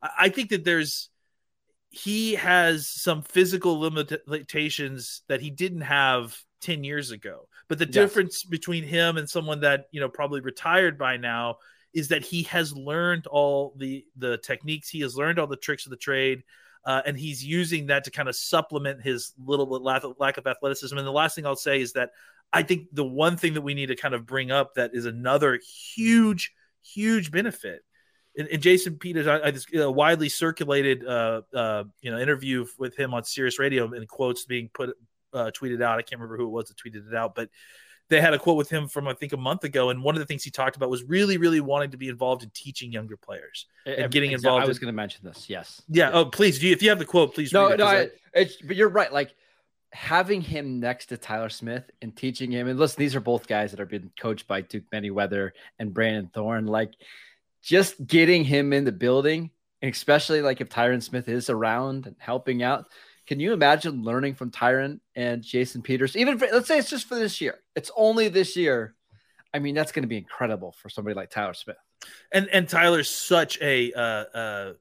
I, 0.00 0.10
I 0.16 0.28
think 0.28 0.50
that 0.50 0.64
there's, 0.64 1.10
he 1.96 2.34
has 2.34 2.88
some 2.88 3.22
physical 3.22 3.80
limitations 3.80 5.22
that 5.28 5.40
he 5.40 5.48
didn't 5.48 5.80
have 5.80 6.38
10 6.60 6.84
years 6.84 7.10
ago. 7.10 7.48
But 7.68 7.78
the 7.78 7.86
yes. 7.86 7.94
difference 7.94 8.44
between 8.44 8.84
him 8.84 9.16
and 9.16 9.28
someone 9.28 9.60
that, 9.60 9.86
you 9.92 10.00
know, 10.00 10.08
probably 10.08 10.40
retired 10.40 10.98
by 10.98 11.16
now 11.16 11.56
is 11.94 12.08
that 12.08 12.22
he 12.22 12.42
has 12.44 12.76
learned 12.76 13.26
all 13.26 13.72
the 13.78 14.04
the 14.16 14.36
techniques, 14.38 14.90
he 14.90 15.00
has 15.00 15.16
learned 15.16 15.38
all 15.38 15.46
the 15.46 15.56
tricks 15.56 15.86
of 15.86 15.90
the 15.90 15.96
trade. 15.96 16.44
Uh, 16.84 17.00
and 17.06 17.18
he's 17.18 17.42
using 17.42 17.86
that 17.86 18.04
to 18.04 18.10
kind 18.10 18.28
of 18.28 18.36
supplement 18.36 19.02
his 19.02 19.32
little 19.42 19.66
lack, 19.82 20.04
lack 20.18 20.36
of 20.36 20.46
athleticism. 20.46 20.96
And 20.96 21.06
the 21.06 21.10
last 21.10 21.34
thing 21.34 21.46
I'll 21.46 21.56
say 21.56 21.80
is 21.80 21.94
that 21.94 22.10
I 22.52 22.62
think 22.62 22.88
the 22.92 23.04
one 23.04 23.36
thing 23.36 23.54
that 23.54 23.62
we 23.62 23.74
need 23.74 23.86
to 23.86 23.96
kind 23.96 24.14
of 24.14 24.26
bring 24.26 24.50
up 24.50 24.74
that 24.74 24.90
is 24.94 25.06
another 25.06 25.58
huge, 25.94 26.52
huge 26.84 27.32
benefit. 27.32 27.82
In, 28.36 28.46
in 28.48 28.60
Jason 28.60 28.96
Peters, 28.98 29.26
I, 29.26 29.40
I 29.40 29.50
just 29.50 29.74
uh, 29.74 29.90
widely 29.90 30.28
circulated, 30.28 31.06
uh, 31.06 31.42
uh, 31.54 31.84
you 32.02 32.10
know, 32.10 32.18
interview 32.18 32.66
with 32.78 32.96
him 32.96 33.14
on 33.14 33.24
Sirius 33.24 33.58
Radio 33.58 33.90
and 33.92 34.06
quotes 34.06 34.44
being 34.44 34.70
put 34.72 34.96
uh, 35.32 35.50
tweeted 35.58 35.82
out. 35.82 35.98
I 35.98 36.02
can't 36.02 36.20
remember 36.20 36.36
who 36.36 36.44
it 36.44 36.50
was 36.50 36.68
that 36.68 36.76
tweeted 36.76 37.08
it 37.08 37.14
out, 37.14 37.34
but 37.34 37.48
they 38.08 38.20
had 38.20 38.34
a 38.34 38.38
quote 38.38 38.56
with 38.56 38.70
him 38.70 38.88
from 38.88 39.08
I 39.08 39.14
think 39.14 39.32
a 39.32 39.36
month 39.36 39.64
ago, 39.64 39.90
and 39.90 40.02
one 40.02 40.14
of 40.14 40.20
the 40.20 40.26
things 40.26 40.44
he 40.44 40.50
talked 40.50 40.76
about 40.76 40.90
was 40.90 41.02
really, 41.02 41.38
really 41.38 41.60
wanting 41.60 41.90
to 41.90 41.96
be 41.96 42.08
involved 42.08 42.42
in 42.42 42.50
teaching 42.50 42.92
younger 42.92 43.16
players 43.16 43.66
and 43.84 44.12
getting 44.12 44.32
involved. 44.32 44.64
I 44.64 44.68
was 44.68 44.76
in... 44.76 44.82
going 44.82 44.92
to 44.92 44.96
mention 44.96 45.24
this. 45.24 45.50
Yes. 45.50 45.82
Yeah. 45.88 46.10
Oh, 46.12 46.26
please. 46.26 46.58
Do. 46.58 46.70
If 46.70 46.82
you 46.82 46.90
have 46.90 46.98
the 46.98 47.04
quote, 47.04 47.34
please. 47.34 47.52
No, 47.52 47.74
no. 47.74 47.86
I, 47.86 48.10
it's, 48.32 48.56
but 48.56 48.76
you're 48.76 48.88
right. 48.88 49.12
Like 49.12 49.34
having 49.92 50.40
him 50.40 50.78
next 50.78 51.06
to 51.06 51.16
Tyler 51.16 51.48
Smith 51.48 51.90
and 52.00 52.14
teaching 52.14 52.52
him, 52.52 52.68
and 52.68 52.78
listen, 52.78 53.00
these 53.00 53.16
are 53.16 53.20
both 53.20 53.48
guys 53.48 53.72
that 53.72 53.80
have 53.80 53.88
been 53.88 54.10
coached 54.20 54.46
by 54.46 54.60
Duke 54.60 54.84
Manyweather 54.92 55.50
and 55.78 55.92
Brandon 55.92 56.30
Thorn. 56.32 56.66
Like 56.66 56.92
just 57.66 58.06
getting 58.06 58.44
him 58.44 58.72
in 58.72 58.84
the 58.84 58.92
building, 58.92 59.50
and 59.82 59.92
especially 59.92 60.40
like 60.40 60.60
if 60.60 60.68
Tyron 60.68 61.02
Smith 61.02 61.28
is 61.28 61.50
around 61.50 62.06
and 62.06 62.14
helping 62.18 62.62
out, 62.62 62.86
can 63.26 63.40
you 63.40 63.52
imagine 63.52 64.04
learning 64.04 64.36
from 64.36 64.52
Tyron 64.52 65.00
and 65.16 65.42
Jason 65.42 65.82
Peters? 65.82 66.16
Even 66.16 66.38
for, 66.38 66.46
let's 66.52 66.68
say 66.68 66.78
it's 66.78 66.88
just 66.88 67.08
for 67.08 67.16
this 67.16 67.40
year. 67.40 67.58
It's 67.74 67.90
only 67.96 68.28
this 68.28 68.56
year. 68.56 68.94
I 69.52 69.58
mean, 69.58 69.74
that's 69.74 69.90
going 69.90 70.04
to 70.04 70.08
be 70.08 70.16
incredible 70.16 70.76
for 70.80 70.88
somebody 70.88 71.16
like 71.16 71.30
Tyler 71.30 71.54
Smith. 71.54 71.76
And 72.30 72.48
and 72.52 72.68
Tyler's 72.68 73.10
such 73.10 73.60
a 73.60 73.92
uh, 73.92 74.00
uh, 74.00 74.72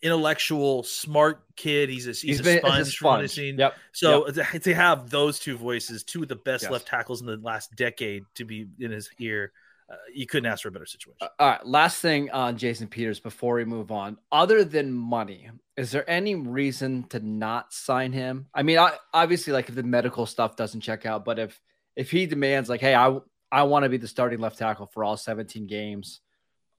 intellectual, 0.00 0.84
smart 0.84 1.44
kid. 1.54 1.90
He's 1.90 2.06
a 2.06 2.10
he's, 2.10 2.22
he's 2.22 2.40
a 2.40 2.44
been, 2.44 2.58
sponge. 2.60 2.96
sponge. 2.96 3.38
Yep. 3.58 3.74
So 3.92 4.30
yep. 4.30 4.62
to 4.62 4.74
have 4.74 5.10
those 5.10 5.38
two 5.38 5.58
voices, 5.58 6.02
two 6.02 6.22
of 6.22 6.28
the 6.28 6.36
best 6.36 6.62
yes. 6.62 6.72
left 6.72 6.86
tackles 6.86 7.20
in 7.20 7.26
the 7.26 7.36
last 7.36 7.76
decade, 7.76 8.22
to 8.36 8.46
be 8.46 8.68
in 8.78 8.90
his 8.90 9.10
ear, 9.18 9.52
uh, 9.92 9.96
you 10.14 10.26
couldn't 10.26 10.50
ask 10.50 10.62
for 10.62 10.68
a 10.68 10.72
better 10.72 10.86
situation. 10.86 11.18
Uh, 11.20 11.28
all 11.38 11.50
right. 11.50 11.66
Last 11.66 12.00
thing 12.00 12.30
on 12.30 12.56
Jason 12.56 12.88
Peters 12.88 13.20
before 13.20 13.56
we 13.56 13.66
move 13.66 13.90
on. 13.90 14.16
Other 14.30 14.64
than 14.64 14.90
money, 14.90 15.50
is 15.76 15.90
there 15.90 16.08
any 16.08 16.34
reason 16.34 17.04
to 17.10 17.20
not 17.20 17.74
sign 17.74 18.12
him? 18.12 18.46
I 18.54 18.62
mean, 18.62 18.78
I, 18.78 18.94
obviously, 19.12 19.52
like 19.52 19.68
if 19.68 19.74
the 19.74 19.82
medical 19.82 20.24
stuff 20.24 20.56
doesn't 20.56 20.80
check 20.80 21.04
out, 21.04 21.26
but 21.26 21.38
if 21.38 21.60
if 21.94 22.10
he 22.10 22.24
demands 22.24 22.70
like, 22.70 22.80
hey, 22.80 22.94
I 22.94 23.18
I 23.50 23.64
want 23.64 23.82
to 23.82 23.90
be 23.90 23.98
the 23.98 24.08
starting 24.08 24.38
left 24.38 24.58
tackle 24.58 24.86
for 24.86 25.04
all 25.04 25.18
17 25.18 25.66
games, 25.66 26.20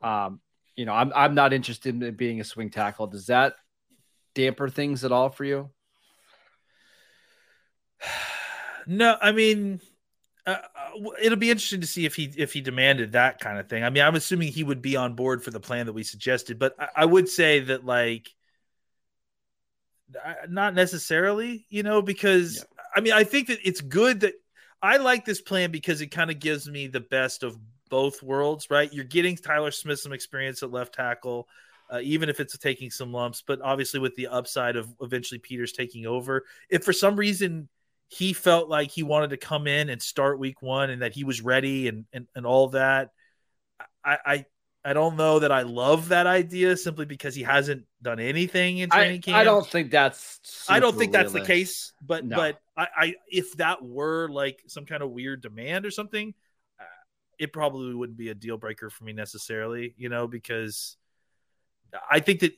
um, 0.01 0.41
you 0.75 0.85
know, 0.85 0.93
I'm 0.93 1.13
I'm 1.15 1.35
not 1.35 1.53
interested 1.53 2.01
in 2.01 2.15
being 2.15 2.41
a 2.41 2.43
swing 2.43 2.71
tackle. 2.71 3.05
Does 3.05 3.27
that 3.27 3.53
damper 4.33 4.69
things 4.69 5.03
at 5.03 5.11
all 5.11 5.29
for 5.29 5.45
you? 5.45 5.69
No, 8.85 9.15
I 9.21 9.31
mean, 9.31 9.79
uh, 10.45 10.57
uh 10.75 11.09
it'll 11.21 11.37
be 11.37 11.51
interesting 11.51 11.81
to 11.81 11.87
see 11.87 12.05
if 12.05 12.15
he 12.15 12.31
if 12.37 12.53
he 12.53 12.61
demanded 12.61 13.13
that 13.13 13.39
kind 13.39 13.57
of 13.57 13.67
thing. 13.67 13.83
I 13.83 13.89
mean, 13.89 14.03
I'm 14.03 14.15
assuming 14.15 14.51
he 14.51 14.63
would 14.63 14.81
be 14.81 14.95
on 14.95 15.15
board 15.15 15.43
for 15.43 15.51
the 15.51 15.59
plan 15.59 15.85
that 15.85 15.93
we 15.93 16.03
suggested, 16.03 16.59
but 16.59 16.75
I, 16.79 16.89
I 16.97 17.05
would 17.05 17.29
say 17.29 17.59
that 17.61 17.85
like 17.85 18.29
not 20.47 20.75
necessarily, 20.75 21.65
you 21.69 21.83
know, 21.83 22.01
because 22.01 22.57
yeah. 22.57 22.83
I 22.95 23.01
mean, 23.01 23.13
I 23.13 23.23
think 23.23 23.47
that 23.47 23.59
it's 23.63 23.81
good 23.81 24.21
that 24.21 24.33
I 24.81 24.97
like 24.97 25.25
this 25.25 25.41
plan 25.41 25.71
because 25.71 26.01
it 26.01 26.07
kind 26.07 26.29
of 26.29 26.39
gives 26.39 26.67
me 26.67 26.87
the 26.87 26.99
best 26.99 27.43
of 27.43 27.57
both 27.89 28.21
worlds, 28.21 28.69
right? 28.69 28.91
You're 28.91 29.05
getting 29.05 29.35
Tyler 29.37 29.71
Smith 29.71 29.99
some 29.99 30.13
experience 30.13 30.63
at 30.63 30.71
left 30.71 30.93
tackle, 30.93 31.47
uh, 31.91 31.99
even 32.03 32.29
if 32.29 32.39
it's 32.39 32.57
taking 32.57 32.91
some 32.91 33.13
lumps, 33.13 33.43
but 33.45 33.61
obviously 33.61 33.99
with 33.99 34.15
the 34.15 34.27
upside 34.27 34.75
of 34.75 34.93
eventually 35.01 35.39
Peters 35.39 35.71
taking 35.71 36.05
over. 36.05 36.43
If 36.69 36.83
for 36.83 36.93
some 36.93 37.15
reason 37.15 37.69
he 38.07 38.33
felt 38.33 38.69
like 38.69 38.91
he 38.91 39.03
wanted 39.03 39.31
to 39.31 39.37
come 39.37 39.67
in 39.67 39.89
and 39.89 40.01
start 40.01 40.39
week 40.39 40.61
one 40.61 40.89
and 40.89 41.01
that 41.01 41.13
he 41.13 41.23
was 41.23 41.41
ready 41.41 41.87
and 41.87 42.05
and, 42.13 42.27
and 42.35 42.45
all 42.45 42.69
that, 42.69 43.09
I, 44.03 44.17
I 44.25 44.45
I 44.85 44.91
don't 44.91 45.15
know 45.15 45.39
that 45.39 45.51
I 45.51 45.61
love 45.61 46.09
that 46.09 46.27
idea 46.27 46.75
simply 46.75 47.05
because 47.05 47.33
he 47.33 47.43
hasn't 47.43 47.85
done 48.01 48.19
anything 48.19 48.79
in 48.79 48.89
training 48.89 49.19
I, 49.19 49.21
camp. 49.21 49.37
I 49.37 49.43
don't 49.45 49.65
think 49.65 49.91
that's. 49.91 50.65
I 50.67 50.81
don't 50.81 50.97
think 50.97 51.13
that's 51.13 51.31
the 51.31 51.41
case. 51.41 51.93
But 52.01 52.25
no. 52.25 52.35
but 52.35 52.59
I, 52.75 52.87
I 52.95 53.15
if 53.29 53.55
that 53.57 53.81
were 53.81 54.27
like 54.27 54.61
some 54.67 54.85
kind 54.85 55.01
of 55.01 55.11
weird 55.11 55.41
demand 55.41 55.85
or 55.85 55.91
something, 55.91 56.33
uh, 56.79 56.83
it 57.39 57.53
probably 57.53 57.93
wouldn't 57.93 58.17
be 58.17 58.29
a 58.29 58.35
deal 58.35 58.57
breaker 58.57 58.89
for 58.89 59.05
me 59.05 59.13
necessarily. 59.13 59.93
You 59.97 60.09
know 60.09 60.27
because 60.27 60.97
I 62.09 62.19
think 62.19 62.41
that 62.41 62.53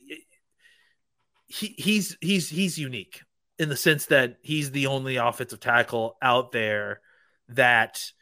he 1.46 1.74
he's 1.78 2.16
he's 2.20 2.48
he's 2.48 2.76
unique 2.76 3.22
in 3.58 3.68
the 3.68 3.76
sense 3.76 4.06
that 4.06 4.38
he's 4.42 4.70
the 4.70 4.86
only 4.86 5.16
offensive 5.16 5.60
tackle 5.60 6.16
out 6.20 6.52
there 6.52 7.00
that 7.48 8.12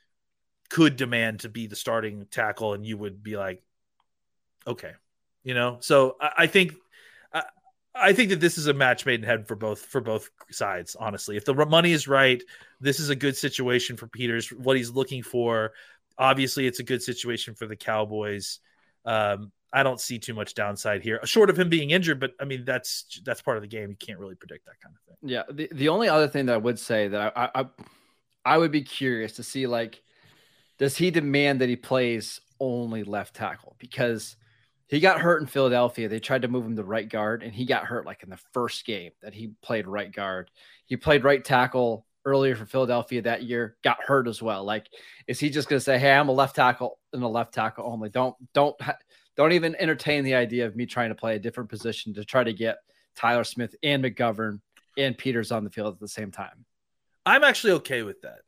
could 0.70 0.96
demand 0.96 1.40
to 1.40 1.48
be 1.48 1.66
the 1.66 1.76
starting 1.76 2.26
tackle 2.30 2.74
and 2.74 2.84
you 2.84 2.96
would 2.96 3.22
be 3.22 3.36
like 3.36 3.62
okay 4.66 4.92
you 5.42 5.54
know 5.54 5.78
so 5.80 6.16
i, 6.20 6.30
I 6.38 6.46
think 6.46 6.74
I, 7.32 7.42
I 7.94 8.12
think 8.12 8.30
that 8.30 8.40
this 8.40 8.58
is 8.58 8.66
a 8.66 8.74
match 8.74 9.06
made 9.06 9.20
in 9.20 9.26
heaven 9.26 9.44
for 9.44 9.54
both 9.54 9.80
for 9.80 10.00
both 10.00 10.30
sides. 10.50 10.96
Honestly, 10.98 11.36
if 11.36 11.44
the 11.44 11.54
money 11.54 11.92
is 11.92 12.08
right, 12.08 12.42
this 12.80 12.98
is 12.98 13.08
a 13.08 13.16
good 13.16 13.36
situation 13.36 13.96
for 13.96 14.08
Peters. 14.08 14.48
What 14.48 14.76
he's 14.76 14.90
looking 14.90 15.22
for, 15.22 15.72
obviously, 16.18 16.66
it's 16.66 16.80
a 16.80 16.84
good 16.84 17.02
situation 17.02 17.54
for 17.54 17.66
the 17.66 17.76
Cowboys. 17.76 18.58
Um, 19.04 19.52
I 19.74 19.82
don't 19.82 20.00
see 20.00 20.18
too 20.18 20.34
much 20.34 20.54
downside 20.54 21.02
here, 21.02 21.20
short 21.24 21.50
of 21.50 21.58
him 21.58 21.68
being 21.68 21.90
injured. 21.90 22.20
But 22.20 22.32
I 22.40 22.44
mean, 22.44 22.64
that's 22.64 23.20
that's 23.24 23.42
part 23.42 23.56
of 23.56 23.62
the 23.62 23.68
game. 23.68 23.90
You 23.90 23.96
can't 23.96 24.18
really 24.18 24.36
predict 24.36 24.66
that 24.66 24.80
kind 24.80 24.94
of 24.94 25.02
thing. 25.02 25.28
Yeah. 25.28 25.42
The, 25.50 25.68
the 25.72 25.88
only 25.88 26.08
other 26.08 26.28
thing 26.28 26.46
that 26.46 26.54
I 26.54 26.58
would 26.58 26.78
say 26.78 27.08
that 27.08 27.32
I, 27.36 27.50
I 27.54 27.64
I 28.44 28.58
would 28.58 28.70
be 28.70 28.82
curious 28.82 29.32
to 29.32 29.42
see 29.42 29.66
like, 29.66 30.00
does 30.78 30.96
he 30.96 31.10
demand 31.10 31.60
that 31.60 31.68
he 31.68 31.76
plays 31.76 32.40
only 32.60 33.02
left 33.02 33.34
tackle 33.34 33.76
because 33.78 34.36
he 34.88 35.00
got 35.00 35.20
hurt 35.20 35.40
in 35.40 35.46
Philadelphia. 35.46 36.08
They 36.08 36.20
tried 36.20 36.42
to 36.42 36.48
move 36.48 36.66
him 36.66 36.76
to 36.76 36.84
right 36.84 37.08
guard, 37.08 37.42
and 37.42 37.54
he 37.54 37.64
got 37.64 37.84
hurt 37.84 38.06
like 38.06 38.22
in 38.22 38.30
the 38.30 38.38
first 38.52 38.84
game 38.84 39.12
that 39.22 39.34
he 39.34 39.52
played 39.62 39.86
right 39.86 40.12
guard. 40.12 40.50
He 40.86 40.96
played 40.96 41.24
right 41.24 41.44
tackle 41.44 42.06
earlier 42.24 42.54
for 42.54 42.66
Philadelphia 42.66 43.22
that 43.22 43.42
year, 43.42 43.76
got 43.82 44.02
hurt 44.02 44.28
as 44.28 44.40
well. 44.40 44.64
Like, 44.64 44.88
is 45.26 45.40
he 45.40 45.50
just 45.50 45.68
going 45.68 45.78
to 45.78 45.84
say, 45.84 45.98
"Hey, 45.98 46.12
I'm 46.12 46.28
a 46.28 46.32
left 46.32 46.56
tackle 46.56 46.98
and 47.12 47.22
a 47.22 47.28
left 47.28 47.54
tackle 47.54 47.86
only"? 47.86 48.10
Don't 48.10 48.36
don't 48.52 48.76
don't 49.36 49.52
even 49.52 49.74
entertain 49.76 50.24
the 50.24 50.34
idea 50.34 50.66
of 50.66 50.76
me 50.76 50.86
trying 50.86 51.10
to 51.10 51.14
play 51.14 51.36
a 51.36 51.38
different 51.38 51.68
position 51.70 52.14
to 52.14 52.24
try 52.24 52.44
to 52.44 52.52
get 52.52 52.78
Tyler 53.16 53.44
Smith 53.44 53.74
and 53.82 54.04
McGovern 54.04 54.60
and 54.96 55.16
Peters 55.16 55.52
on 55.52 55.64
the 55.64 55.70
field 55.70 55.94
at 55.94 56.00
the 56.00 56.08
same 56.08 56.30
time. 56.30 56.64
I'm 57.26 57.42
actually 57.42 57.72
okay 57.74 58.02
with 58.02 58.20
that, 58.22 58.40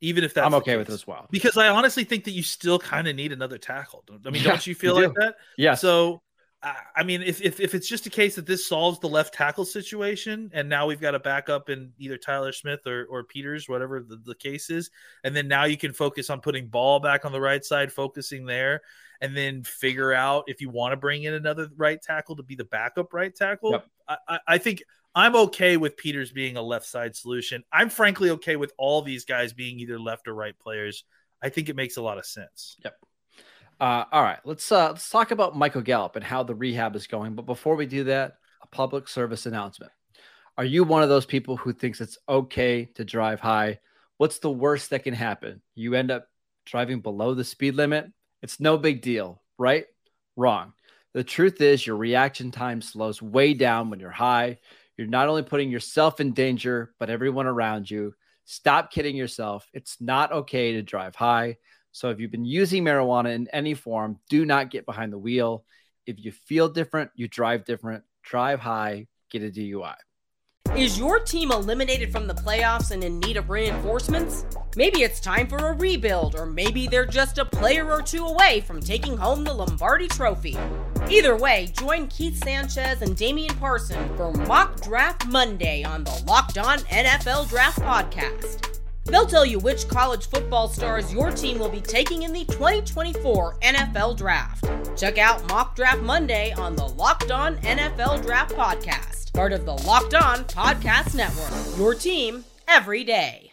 even 0.00 0.24
if 0.24 0.34
that's 0.34 0.46
I'm 0.46 0.54
okay 0.54 0.76
with 0.76 0.88
it 0.88 0.92
as 0.92 1.06
well. 1.06 1.26
Because 1.30 1.56
I 1.56 1.68
honestly 1.68 2.04
think 2.04 2.24
that 2.24 2.32
you 2.32 2.42
still 2.42 2.78
kind 2.78 3.06
of 3.08 3.14
need 3.14 3.32
another 3.32 3.58
tackle. 3.58 4.04
I 4.10 4.30
mean, 4.30 4.42
yeah, 4.42 4.50
don't 4.50 4.66
you 4.66 4.74
feel 4.74 4.98
you 4.98 5.06
like 5.06 5.14
that? 5.16 5.36
Yeah. 5.56 5.74
So, 5.74 6.22
I 6.62 7.02
mean, 7.02 7.22
if, 7.22 7.40
if 7.42 7.58
if 7.58 7.74
it's 7.74 7.88
just 7.88 8.06
a 8.06 8.10
case 8.10 8.36
that 8.36 8.46
this 8.46 8.66
solves 8.66 9.00
the 9.00 9.08
left 9.08 9.34
tackle 9.34 9.64
situation, 9.64 10.48
and 10.54 10.68
now 10.68 10.86
we've 10.86 11.00
got 11.00 11.14
a 11.14 11.18
backup 11.18 11.68
in 11.68 11.92
either 11.98 12.16
Tyler 12.16 12.52
Smith 12.52 12.86
or, 12.86 13.04
or 13.06 13.24
Peters, 13.24 13.68
whatever 13.68 14.00
the, 14.00 14.16
the 14.24 14.34
case 14.36 14.70
is, 14.70 14.90
and 15.24 15.34
then 15.34 15.48
now 15.48 15.64
you 15.64 15.76
can 15.76 15.92
focus 15.92 16.30
on 16.30 16.40
putting 16.40 16.68
ball 16.68 17.00
back 17.00 17.24
on 17.24 17.32
the 17.32 17.40
right 17.40 17.64
side, 17.64 17.92
focusing 17.92 18.46
there, 18.46 18.82
and 19.20 19.36
then 19.36 19.64
figure 19.64 20.12
out 20.12 20.44
if 20.46 20.60
you 20.60 20.70
want 20.70 20.92
to 20.92 20.96
bring 20.96 21.24
in 21.24 21.34
another 21.34 21.68
right 21.76 22.00
tackle 22.00 22.36
to 22.36 22.44
be 22.44 22.54
the 22.54 22.64
backup 22.64 23.12
right 23.12 23.34
tackle. 23.34 23.72
Yep. 23.72 23.86
I, 24.28 24.38
I 24.46 24.58
think 24.58 24.84
I'm 25.16 25.34
okay 25.34 25.76
with 25.76 25.96
Peters 25.96 26.30
being 26.30 26.56
a 26.56 26.62
left 26.62 26.86
side 26.86 27.16
solution. 27.16 27.64
I'm 27.72 27.88
frankly 27.88 28.30
okay 28.30 28.54
with 28.54 28.72
all 28.78 29.02
these 29.02 29.24
guys 29.24 29.52
being 29.52 29.80
either 29.80 29.98
left 29.98 30.28
or 30.28 30.34
right 30.34 30.58
players. 30.58 31.04
I 31.42 31.48
think 31.48 31.68
it 31.68 31.76
makes 31.76 31.96
a 31.96 32.02
lot 32.02 32.18
of 32.18 32.24
sense. 32.24 32.76
Yep. 32.84 32.94
Uh, 33.82 34.04
all 34.12 34.22
right, 34.22 34.38
let's 34.44 34.70
uh, 34.70 34.90
let's 34.90 35.10
talk 35.10 35.32
about 35.32 35.56
Michael 35.56 35.80
Gallup 35.80 36.14
and 36.14 36.24
how 36.24 36.44
the 36.44 36.54
rehab 36.54 36.94
is 36.94 37.08
going. 37.08 37.34
But 37.34 37.46
before 37.46 37.74
we 37.74 37.84
do 37.84 38.04
that, 38.04 38.36
a 38.62 38.66
public 38.68 39.08
service 39.08 39.44
announcement. 39.46 39.90
Are 40.56 40.64
you 40.64 40.84
one 40.84 41.02
of 41.02 41.08
those 41.08 41.26
people 41.26 41.56
who 41.56 41.72
thinks 41.72 42.00
it's 42.00 42.16
okay 42.28 42.84
to 42.94 43.04
drive 43.04 43.40
high? 43.40 43.80
What's 44.18 44.38
the 44.38 44.52
worst 44.52 44.90
that 44.90 45.02
can 45.02 45.14
happen? 45.14 45.62
You 45.74 45.94
end 45.94 46.12
up 46.12 46.28
driving 46.64 47.00
below 47.00 47.34
the 47.34 47.42
speed 47.42 47.74
limit. 47.74 48.06
It's 48.40 48.60
no 48.60 48.78
big 48.78 49.02
deal, 49.02 49.42
right? 49.58 49.86
Wrong. 50.36 50.74
The 51.12 51.24
truth 51.24 51.60
is, 51.60 51.84
your 51.84 51.96
reaction 51.96 52.52
time 52.52 52.82
slows 52.82 53.20
way 53.20 53.52
down 53.52 53.90
when 53.90 53.98
you're 53.98 54.10
high. 54.10 54.58
You're 54.96 55.08
not 55.08 55.28
only 55.28 55.42
putting 55.42 55.72
yourself 55.72 56.20
in 56.20 56.34
danger, 56.34 56.94
but 57.00 57.10
everyone 57.10 57.48
around 57.48 57.90
you. 57.90 58.14
Stop 58.44 58.92
kidding 58.92 59.16
yourself. 59.16 59.68
It's 59.72 60.00
not 60.00 60.30
okay 60.30 60.74
to 60.74 60.82
drive 60.82 61.16
high. 61.16 61.56
So 61.92 62.10
if 62.10 62.18
you've 62.18 62.30
been 62.30 62.44
using 62.44 62.84
marijuana 62.84 63.34
in 63.34 63.48
any 63.52 63.74
form, 63.74 64.18
do 64.28 64.44
not 64.44 64.70
get 64.70 64.86
behind 64.86 65.12
the 65.12 65.18
wheel. 65.18 65.64
If 66.06 66.24
you 66.24 66.32
feel 66.32 66.68
different, 66.68 67.10
you 67.14 67.28
drive 67.28 67.64
different, 67.64 68.02
drive 68.22 68.60
high, 68.60 69.06
get 69.30 69.42
a 69.42 69.50
DUI. 69.50 69.94
Is 70.76 70.98
your 70.98 71.20
team 71.20 71.52
eliminated 71.52 72.10
from 72.10 72.26
the 72.26 72.32
playoffs 72.32 72.92
and 72.92 73.04
in 73.04 73.20
need 73.20 73.36
of 73.36 73.50
reinforcements? 73.50 74.46
Maybe 74.74 75.02
it's 75.02 75.20
time 75.20 75.46
for 75.46 75.58
a 75.58 75.74
rebuild, 75.74 76.34
or 76.34 76.46
maybe 76.46 76.86
they're 76.86 77.04
just 77.04 77.36
a 77.36 77.44
player 77.44 77.90
or 77.90 78.00
two 78.00 78.24
away 78.24 78.62
from 78.62 78.80
taking 78.80 79.14
home 79.14 79.44
the 79.44 79.52
Lombardi 79.52 80.08
Trophy. 80.08 80.56
Either 81.10 81.36
way, 81.36 81.70
join 81.78 82.08
Keith 82.08 82.42
Sanchez 82.42 83.02
and 83.02 83.14
Damian 83.14 83.54
Parson 83.56 84.16
for 84.16 84.32
Mock 84.32 84.80
Draft 84.80 85.26
Monday 85.26 85.84
on 85.84 86.04
the 86.04 86.24
Locked 86.26 86.56
On 86.56 86.78
NFL 86.78 87.50
Draft 87.50 87.80
Podcast. 87.80 88.81
They'll 89.04 89.26
tell 89.26 89.44
you 89.44 89.58
which 89.58 89.88
college 89.88 90.28
football 90.28 90.68
stars 90.68 91.12
your 91.12 91.30
team 91.30 91.58
will 91.58 91.68
be 91.68 91.80
taking 91.80 92.22
in 92.22 92.32
the 92.32 92.44
2024 92.46 93.58
NFL 93.60 94.16
Draft. 94.16 94.64
Check 94.96 95.18
out 95.18 95.46
Mock 95.48 95.74
Draft 95.74 96.02
Monday 96.02 96.52
on 96.52 96.76
the 96.76 96.86
Locked 96.86 97.30
On 97.30 97.56
NFL 97.58 98.22
Draft 98.22 98.54
Podcast, 98.54 99.32
part 99.32 99.52
of 99.52 99.66
the 99.66 99.74
Locked 99.84 100.14
On 100.14 100.44
Podcast 100.44 101.14
Network. 101.14 101.78
Your 101.78 101.94
team 101.94 102.44
every 102.68 103.04
day. 103.04 103.52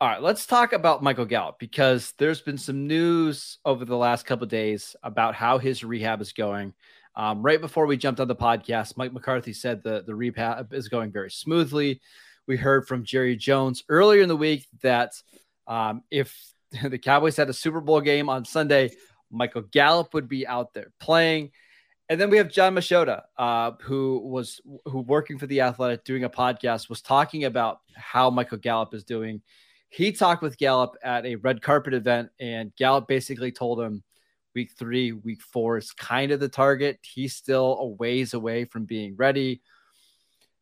All 0.00 0.08
right, 0.08 0.22
let's 0.22 0.46
talk 0.46 0.72
about 0.72 1.02
Michael 1.02 1.26
Gallup 1.26 1.58
because 1.58 2.14
there's 2.16 2.40
been 2.40 2.56
some 2.56 2.86
news 2.86 3.58
over 3.66 3.84
the 3.84 3.96
last 3.96 4.24
couple 4.24 4.46
days 4.46 4.96
about 5.02 5.34
how 5.34 5.58
his 5.58 5.84
rehab 5.84 6.20
is 6.22 6.32
going. 6.32 6.72
Um, 7.16 7.42
right 7.42 7.60
before 7.60 7.86
we 7.86 7.98
jumped 7.98 8.20
on 8.20 8.28
the 8.28 8.36
podcast, 8.36 8.96
Mike 8.96 9.12
McCarthy 9.12 9.52
said 9.52 9.82
the, 9.82 10.02
the 10.06 10.14
rehab 10.14 10.72
is 10.72 10.88
going 10.88 11.12
very 11.12 11.30
smoothly. 11.30 12.00
We 12.50 12.56
heard 12.56 12.88
from 12.88 13.04
Jerry 13.04 13.36
Jones 13.36 13.84
earlier 13.88 14.22
in 14.22 14.28
the 14.28 14.36
week 14.36 14.66
that 14.82 15.12
um, 15.68 16.02
if 16.10 16.36
the 16.82 16.98
Cowboys 16.98 17.36
had 17.36 17.48
a 17.48 17.52
Super 17.52 17.80
Bowl 17.80 18.00
game 18.00 18.28
on 18.28 18.44
Sunday, 18.44 18.90
Michael 19.30 19.62
Gallup 19.62 20.14
would 20.14 20.28
be 20.28 20.48
out 20.48 20.74
there 20.74 20.90
playing. 20.98 21.52
And 22.08 22.20
then 22.20 22.28
we 22.28 22.38
have 22.38 22.50
Jon 22.50 22.74
Machota, 22.74 23.22
uh, 23.38 23.70
who 23.82 24.18
was 24.18 24.60
who 24.84 24.98
working 24.98 25.38
for 25.38 25.46
the 25.46 25.60
Athletic, 25.60 26.02
doing 26.02 26.24
a 26.24 26.28
podcast, 26.28 26.88
was 26.88 27.02
talking 27.02 27.44
about 27.44 27.82
how 27.94 28.30
Michael 28.30 28.58
Gallup 28.58 28.94
is 28.94 29.04
doing. 29.04 29.42
He 29.88 30.10
talked 30.10 30.42
with 30.42 30.58
Gallup 30.58 30.96
at 31.04 31.24
a 31.24 31.36
red 31.36 31.62
carpet 31.62 31.94
event, 31.94 32.30
and 32.40 32.74
Gallup 32.74 33.06
basically 33.06 33.52
told 33.52 33.80
him 33.80 34.02
week 34.56 34.72
three, 34.76 35.12
week 35.12 35.40
four 35.40 35.78
is 35.78 35.92
kind 35.92 36.32
of 36.32 36.40
the 36.40 36.48
target. 36.48 36.98
He's 37.02 37.36
still 37.36 37.78
a 37.78 37.86
ways 37.86 38.34
away 38.34 38.64
from 38.64 38.86
being 38.86 39.14
ready 39.14 39.60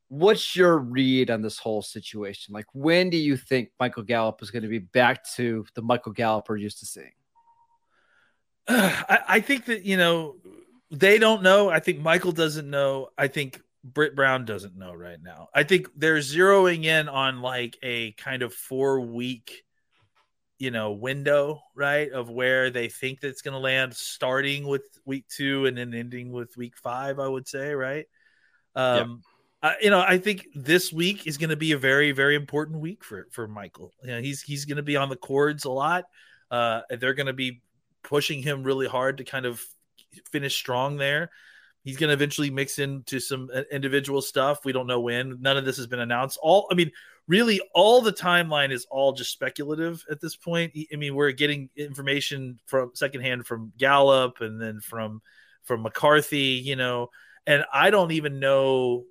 what's 0.08 0.56
your 0.56 0.78
read 0.78 1.30
on 1.30 1.42
this 1.42 1.58
whole 1.58 1.82
situation? 1.82 2.54
Like, 2.54 2.66
when 2.72 3.10
do 3.10 3.16
you 3.16 3.36
think 3.36 3.70
Michael 3.78 4.02
Gallup 4.02 4.42
is 4.42 4.50
going 4.50 4.62
to 4.62 4.68
be 4.68 4.78
back 4.78 5.24
to 5.36 5.66
the 5.74 5.82
Michael 5.82 6.12
Gallup 6.12 6.48
we're 6.48 6.56
used 6.56 6.80
to 6.80 6.86
seeing? 6.86 7.12
I, 8.68 9.18
I, 9.28 9.40
think 9.40 9.66
that, 9.66 9.84
you 9.84 9.96
know, 9.96 10.36
they 10.90 11.18
don't 11.18 11.42
know. 11.42 11.68
I 11.68 11.80
think 11.80 12.00
Michael 12.00 12.32
doesn't 12.32 12.68
know. 12.68 13.08
I 13.16 13.28
think 13.28 13.60
Britt 13.84 14.16
Brown 14.16 14.44
doesn't 14.44 14.76
know 14.76 14.94
right 14.94 15.22
now. 15.22 15.48
I 15.54 15.62
think 15.62 15.88
they're 15.94 16.18
zeroing 16.18 16.84
in 16.84 17.08
on 17.08 17.42
like 17.42 17.76
a 17.82 18.12
kind 18.12 18.42
of 18.42 18.54
four 18.54 19.00
week, 19.00 19.62
you 20.58 20.70
know, 20.70 20.92
window, 20.92 21.60
right? 21.74 22.10
Of 22.10 22.30
where 22.30 22.70
they 22.70 22.88
think 22.88 23.20
that's 23.20 23.42
going 23.42 23.52
to 23.52 23.58
land 23.58 23.94
starting 23.94 24.66
with 24.66 24.82
week 25.04 25.26
two 25.28 25.66
and 25.66 25.76
then 25.76 25.92
ending 25.92 26.32
with 26.32 26.56
week 26.56 26.76
five, 26.78 27.18
I 27.18 27.28
would 27.28 27.46
say, 27.46 27.74
right? 27.74 28.06
Um, 28.74 28.96
yep 28.96 29.08
uh, 29.62 29.72
you 29.82 29.90
know, 29.90 30.00
I 30.00 30.18
think 30.18 30.46
this 30.54 30.92
week 30.92 31.26
is 31.26 31.36
going 31.36 31.50
to 31.50 31.56
be 31.56 31.72
a 31.72 31.78
very, 31.78 32.12
very 32.12 32.36
important 32.36 32.80
week 32.80 33.02
for 33.02 33.26
for 33.30 33.48
Michael. 33.48 33.92
You 34.02 34.10
know, 34.12 34.20
he's 34.20 34.40
he's 34.40 34.64
going 34.64 34.76
to 34.76 34.82
be 34.82 34.96
on 34.96 35.08
the 35.08 35.16
cords 35.16 35.64
a 35.64 35.70
lot. 35.70 36.04
Uh, 36.50 36.82
they're 36.90 37.14
going 37.14 37.26
to 37.26 37.32
be 37.32 37.60
pushing 38.04 38.42
him 38.42 38.62
really 38.62 38.86
hard 38.86 39.18
to 39.18 39.24
kind 39.24 39.46
of 39.46 39.62
finish 40.30 40.56
strong 40.56 40.96
there. 40.96 41.30
He's 41.82 41.96
going 41.96 42.08
to 42.08 42.14
eventually 42.14 42.50
mix 42.50 42.78
into 42.78 43.18
some 43.18 43.50
uh, 43.52 43.62
individual 43.72 44.22
stuff. 44.22 44.64
We 44.64 44.72
don't 44.72 44.86
know 44.86 45.00
when. 45.00 45.40
None 45.40 45.56
of 45.56 45.64
this 45.64 45.76
has 45.76 45.86
been 45.86 46.00
announced. 46.00 46.38
All 46.40 46.68
I 46.70 46.74
mean, 46.74 46.92
really, 47.26 47.60
all 47.74 48.00
the 48.00 48.12
timeline 48.12 48.70
is 48.70 48.86
all 48.90 49.12
just 49.12 49.32
speculative 49.32 50.04
at 50.08 50.20
this 50.20 50.36
point. 50.36 50.72
I 50.92 50.96
mean, 50.96 51.16
we're 51.16 51.32
getting 51.32 51.68
information 51.76 52.60
from 52.66 52.92
secondhand 52.94 53.46
from 53.46 53.72
Gallup 53.76 54.40
and 54.40 54.62
then 54.62 54.80
from 54.80 55.20
from 55.64 55.82
McCarthy. 55.82 56.62
You 56.64 56.76
know, 56.76 57.10
and 57.44 57.64
I 57.72 57.90
don't 57.90 58.12
even 58.12 58.38
know 58.38 59.04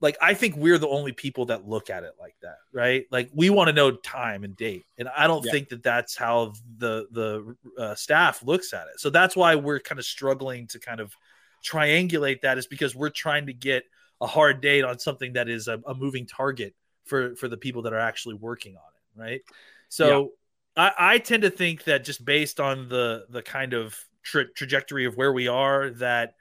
like 0.00 0.16
I 0.20 0.34
think 0.34 0.56
we're 0.56 0.78
the 0.78 0.88
only 0.88 1.12
people 1.12 1.46
that 1.46 1.68
look 1.68 1.90
at 1.90 2.04
it 2.04 2.14
like 2.18 2.34
that, 2.42 2.58
right? 2.72 3.04
Like 3.10 3.30
we 3.34 3.50
want 3.50 3.68
to 3.68 3.72
know 3.72 3.92
time 3.92 4.44
and 4.44 4.56
date, 4.56 4.84
and 4.98 5.08
I 5.08 5.26
don't 5.26 5.44
yeah. 5.44 5.52
think 5.52 5.68
that 5.68 5.82
that's 5.82 6.16
how 6.16 6.54
the 6.78 7.06
the 7.10 7.56
uh, 7.78 7.94
staff 7.94 8.42
looks 8.42 8.72
at 8.72 8.86
it. 8.92 8.98
So 8.98 9.10
that's 9.10 9.36
why 9.36 9.56
we're 9.56 9.80
kind 9.80 9.98
of 9.98 10.04
struggling 10.04 10.66
to 10.68 10.78
kind 10.78 11.00
of 11.00 11.14
triangulate 11.62 12.40
that, 12.42 12.56
is 12.56 12.66
because 12.66 12.94
we're 12.94 13.10
trying 13.10 13.46
to 13.46 13.52
get 13.52 13.84
a 14.20 14.26
hard 14.26 14.60
date 14.60 14.84
on 14.84 14.98
something 14.98 15.34
that 15.34 15.48
is 15.48 15.68
a, 15.68 15.80
a 15.86 15.94
moving 15.94 16.26
target 16.26 16.74
for 17.04 17.34
for 17.36 17.48
the 17.48 17.56
people 17.56 17.82
that 17.82 17.92
are 17.92 17.98
actually 17.98 18.34
working 18.34 18.76
on 18.76 18.82
it, 18.94 19.20
right? 19.20 19.40
So 19.88 20.32
yeah. 20.76 20.84
I, 20.98 21.14
I 21.14 21.18
tend 21.18 21.42
to 21.42 21.50
think 21.50 21.84
that 21.84 22.04
just 22.04 22.24
based 22.24 22.58
on 22.58 22.88
the 22.88 23.26
the 23.28 23.42
kind 23.42 23.74
of 23.74 23.98
tra- 24.22 24.52
trajectory 24.52 25.04
of 25.04 25.16
where 25.16 25.32
we 25.32 25.48
are, 25.48 25.90
that 25.90 26.34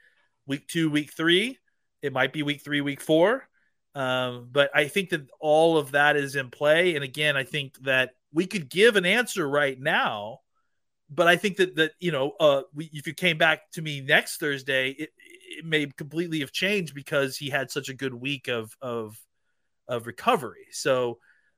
week 0.47 0.67
two, 0.67 0.89
week 0.89 1.11
three, 1.11 1.57
it 2.01 2.13
might 2.13 2.33
be 2.33 2.43
week 2.43 2.61
three, 2.61 2.81
week 2.81 3.01
four 3.01 3.49
um, 3.95 4.47
but 4.51 4.69
I 4.73 4.87
think 4.87 5.09
that 5.09 5.27
all 5.39 5.77
of 5.77 5.91
that 5.91 6.15
is 6.15 6.35
in 6.35 6.51
play. 6.51 6.95
And 6.95 7.03
again, 7.03 7.35
I 7.35 7.43
think 7.43 7.77
that 7.79 8.11
we 8.31 8.45
could 8.45 8.69
give 8.69 8.95
an 8.95 9.05
answer 9.05 9.47
right 9.47 9.79
now, 9.79 10.39
but 11.09 11.27
I 11.27 11.37
think 11.37 11.57
that 11.57 11.75
that 11.77 11.91
you 11.99 12.11
know, 12.11 12.33
uh, 12.39 12.61
we, 12.73 12.89
if 12.93 13.07
you 13.07 13.13
came 13.13 13.37
back 13.37 13.71
to 13.71 13.81
me 13.81 14.01
next 14.01 14.37
Thursday, 14.37 14.91
it, 14.91 15.09
it 15.57 15.65
may 15.65 15.87
completely 15.87 16.41
have 16.41 16.51
changed 16.51 16.93
because 16.93 17.35
he 17.35 17.49
had 17.49 17.71
such 17.71 17.89
a 17.89 17.93
good 17.95 18.13
week 18.13 18.47
of 18.47 18.75
of 18.81 19.19
of 19.87 20.05
recovery. 20.05 20.67
So 20.71 21.17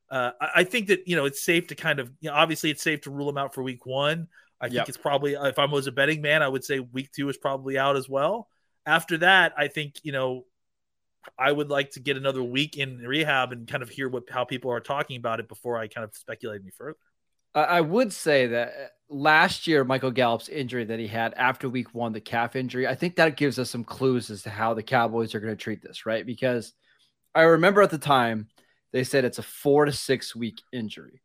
uh, 0.10 0.32
I 0.42 0.64
think 0.64 0.88
that 0.88 1.08
you 1.08 1.18
know 1.18 1.26
it's 1.26 1.44
safe 1.44 1.68
to 1.68 1.76
kind 1.76 2.00
of 2.00 2.12
you 2.22 2.30
know, 2.30 2.36
obviously 2.36 2.70
it's 2.72 2.84
safe 2.84 3.02
to 3.02 3.12
rule 3.12 3.28
him 3.28 3.38
out 3.38 3.54
for 3.54 3.62
week 3.62 3.86
one. 3.86 4.30
I 4.62 4.68
think 4.68 4.76
Yep. 4.76 4.90
it's 4.90 4.98
probably 4.98 5.34
if 5.34 5.60
I 5.60 5.66
was 5.66 5.88
a 5.88 5.92
betting 5.92 6.22
man, 6.22 6.42
I 6.42 6.48
would 6.48 6.64
say 6.64 6.80
week 6.80 7.12
two 7.12 7.28
is 7.28 7.38
probably 7.38 7.78
out 7.78 7.98
as 7.98 8.08
well. 8.08 8.48
After 8.86 9.18
that, 9.20 9.54
I 9.58 9.68
think 9.68 9.96
you 10.04 10.12
know 10.12 10.46
I 11.38 11.52
would 11.52 11.70
like 11.70 11.92
to 11.92 12.00
get 12.00 12.18
another 12.18 12.44
week 12.44 12.78
in 12.78 12.98
rehab 13.00 13.52
and 13.52 13.68
kind 13.68 13.84
of 13.84 13.90
hear 13.90 14.10
what 14.10 14.30
how 14.30 14.46
people 14.46 14.72
are 14.72 14.80
talking 14.80 15.18
about 15.18 15.40
it 15.40 15.48
before 15.48 15.78
I 15.78 15.88
kind 15.88 16.04
of 16.04 16.16
speculate 16.16 16.62
any 16.62 16.72
further. 16.72 16.98
I 17.54 17.82
would 17.82 18.14
say 18.14 18.48
that 18.48 18.68
uh, 18.70 18.88
last 19.14 19.68
year, 19.68 19.84
Michael 19.84 20.12
Gallup's 20.12 20.48
injury 20.48 20.86
that 20.86 21.00
he 21.00 21.08
had 21.08 21.34
after 21.36 21.68
week 21.68 21.94
one, 21.94 22.14
the 22.14 22.22
calf 22.22 22.56
injury, 22.56 22.88
I 22.88 22.96
think 22.96 23.18
that 23.18 23.36
gives 23.36 23.60
us 23.60 23.70
some 23.70 23.84
clues 23.84 24.30
as 24.30 24.44
to 24.44 24.50
how 24.50 24.74
the 24.74 24.84
Cowboys 24.84 25.36
are 25.36 25.42
going 25.42 25.56
to 25.56 25.62
treat 25.62 25.82
this, 25.82 26.06
right? 26.06 26.26
Because 26.26 26.72
I 27.36 27.42
remember 27.42 27.82
at 27.82 27.90
the 27.90 27.98
time 27.98 28.48
they 28.94 29.04
said 29.04 29.26
it's 29.26 29.38
a 29.38 29.44
four 29.44 29.84
to 29.84 29.92
six 29.92 30.34
week 30.34 30.62
injury. 30.72 31.22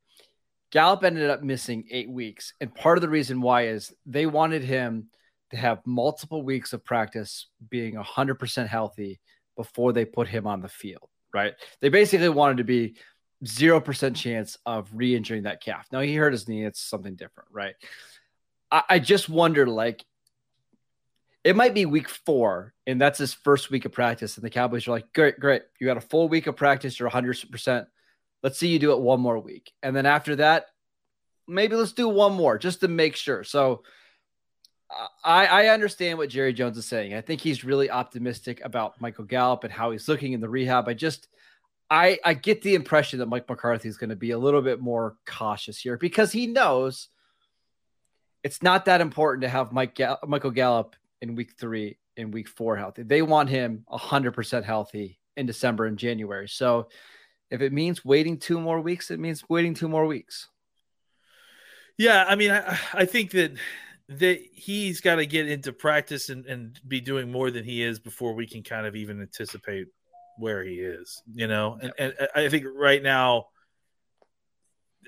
Gallup 0.73 1.05
ended 1.05 1.31
up 1.31 1.43
missing 1.43 1.85
eight 1.91 2.11
weeks. 2.11 2.55
And 2.61 2.75
part 2.75 2.99
of 2.99 3.03
the 3.03 3.09
reason 3.09 3.41
why 3.41 3.69
is 3.69 3.95
they 4.05 4.27
wanted 4.27 4.63
him 4.63 5.09
to 5.51 5.57
have 5.57 5.87
multiple 5.87 6.43
weeks 6.43 6.73
of 6.73 6.85
practice 6.85 7.47
being 7.69 7.95
100% 7.95 8.67
healthy 8.67 9.21
before 9.57 9.93
they 9.93 10.05
put 10.05 10.29
him 10.29 10.47
on 10.47 10.61
the 10.61 10.69
field, 10.69 11.09
right? 11.33 11.55
They 11.81 11.89
basically 11.89 12.29
wanted 12.29 12.59
to 12.59 12.65
be 12.65 12.97
0% 13.45 14.17
chance 14.17 14.59
of 14.67 14.89
re 14.93 15.15
injuring 15.15 15.45
that 15.45 15.63
calf. 15.63 15.87
Now, 15.93 16.01
he 16.01 16.15
hurt 16.15 16.33
his 16.33 16.49
knee. 16.49 16.65
It's 16.65 16.81
something 16.81 17.15
different, 17.15 17.51
right? 17.53 17.75
I, 18.71 18.83
I 18.89 18.99
just 18.99 19.29
wonder, 19.29 19.67
like, 19.67 20.05
it 21.45 21.55
might 21.55 21.75
be 21.75 21.87
week 21.87 22.09
four, 22.09 22.75
and 22.87 23.01
that's 23.01 23.19
his 23.19 23.33
first 23.33 23.71
week 23.71 23.85
of 23.85 23.93
practice. 23.93 24.37
And 24.37 24.45
the 24.45 24.51
Cowboys 24.51 24.89
are 24.89 24.93
like, 24.93 25.13
great, 25.13 25.39
great. 25.39 25.63
You 25.79 25.87
got 25.87 25.97
a 25.97 26.01
full 26.01 26.29
week 26.29 26.49
of 26.49 26.57
practice. 26.57 26.99
You're 26.99 27.11
100%. 27.11 27.87
Let's 28.43 28.59
see 28.59 28.69
you 28.69 28.79
do 28.79 28.93
it 28.93 29.01
one 29.01 29.21
more 29.21 29.39
week. 29.39 29.73
And 29.83 29.95
then 29.95 30.07
after 30.07 30.37
that, 30.37 30.67
maybe 31.47 31.77
let's 31.77 31.93
do 31.93 32.09
one 32.09 32.33
more 32.33 32.59
just 32.59 32.81
to 32.81 32.89
make 32.89 33.15
sure. 33.17 33.45
So 33.45 33.85
I, 35.25 35.47
I 35.47 35.67
understand 35.69 36.19
what 36.19 36.29
Jerry 36.29 36.53
Jones 36.53 36.79
is 36.79 36.87
saying. 36.87 37.15
I 37.15 37.21
think 37.21 37.41
he's 37.41 37.65
really 37.65 37.91
optimistic 37.91 38.61
about 38.65 39.01
Michael 39.01 39.25
Gallup 39.25 39.65
and 39.65 39.73
how 39.73 39.91
he's 39.91 40.09
looking 40.09 40.33
in 40.33 40.41
the 40.41 40.49
rehab. 40.49 40.89
I 40.89 40.95
just, 40.95 41.29
I, 41.91 42.19
I 42.25 42.35
get 42.35 42.63
the 42.63 42.75
impression 42.75 43.19
that 43.19 43.27
Mike 43.27 43.49
McCarthy 43.49 43.89
is 43.89 43.97
going 43.97 44.11
to 44.11 44.17
be 44.17 44.31
a 44.31 44.39
little 44.39 44.63
bit 44.63 44.81
more 44.81 45.17
cautious 45.27 45.79
here 45.79 45.97
because 45.97 46.33
he 46.33 46.47
knows 46.47 47.09
it's 48.45 48.63
not 48.63 48.85
that 48.85 49.01
important 49.01 49.43
to 49.43 49.49
have 49.49 49.73
Mike 49.73 49.97
Gall- 49.97 50.21
Michael 50.27 50.53
Gallup 50.53 50.95
in 51.21 51.35
week 51.35 51.55
three 51.59 51.99
and 52.17 52.33
week 52.33 52.49
four 52.49 52.77
healthy. 52.77 53.03
They 53.03 53.23
want 53.23 53.49
him 53.49 53.85
100% 53.91 54.65
healthy 54.65 55.19
in 55.37 55.47
December 55.47 55.87
and 55.87 55.99
January. 55.99 56.49
So 56.49 56.89
if 57.51 57.61
it 57.61 57.73
means 57.73 58.05
waiting 58.05 58.39
two 58.39 58.61
more 58.61 58.81
weeks, 58.81 59.11
it 59.11 59.19
means 59.19 59.45
waiting 59.49 59.75
two 59.75 59.89
more 59.89 60.07
weeks. 60.07 60.49
Yeah, 61.99 62.25
I 62.27 62.37
mean, 62.37 62.51
I, 62.51 62.79
I 62.93 63.05
think 63.05 63.31
that 63.33 63.53
that 64.09 64.41
he's 64.53 65.01
got 65.01 65.17
to 65.17 65.27
get 65.27 65.49
into 65.49 65.73
practice 65.73 66.29
and, 66.29 66.47
and 66.47 66.81
be 66.87 67.01
doing 67.01 67.31
more 67.31 67.51
than 67.51 67.65
he 67.65 67.83
is 67.83 67.99
before 67.99 68.35
we 68.35 68.47
can 68.47 68.63
kind 68.63 68.87
of 68.87 68.95
even 68.95 69.21
anticipate 69.21 69.89
where 70.39 70.63
he 70.63 70.75
is, 70.75 71.23
you 71.35 71.49
know. 71.49 71.79
And, 71.81 71.93
and 71.99 72.29
I 72.35 72.49
think 72.49 72.67
right 72.73 73.03
now, 73.03 73.47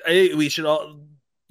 I 0.05 0.11
think 0.11 0.37
we 0.37 0.49
should 0.49 0.65
all. 0.65 1.01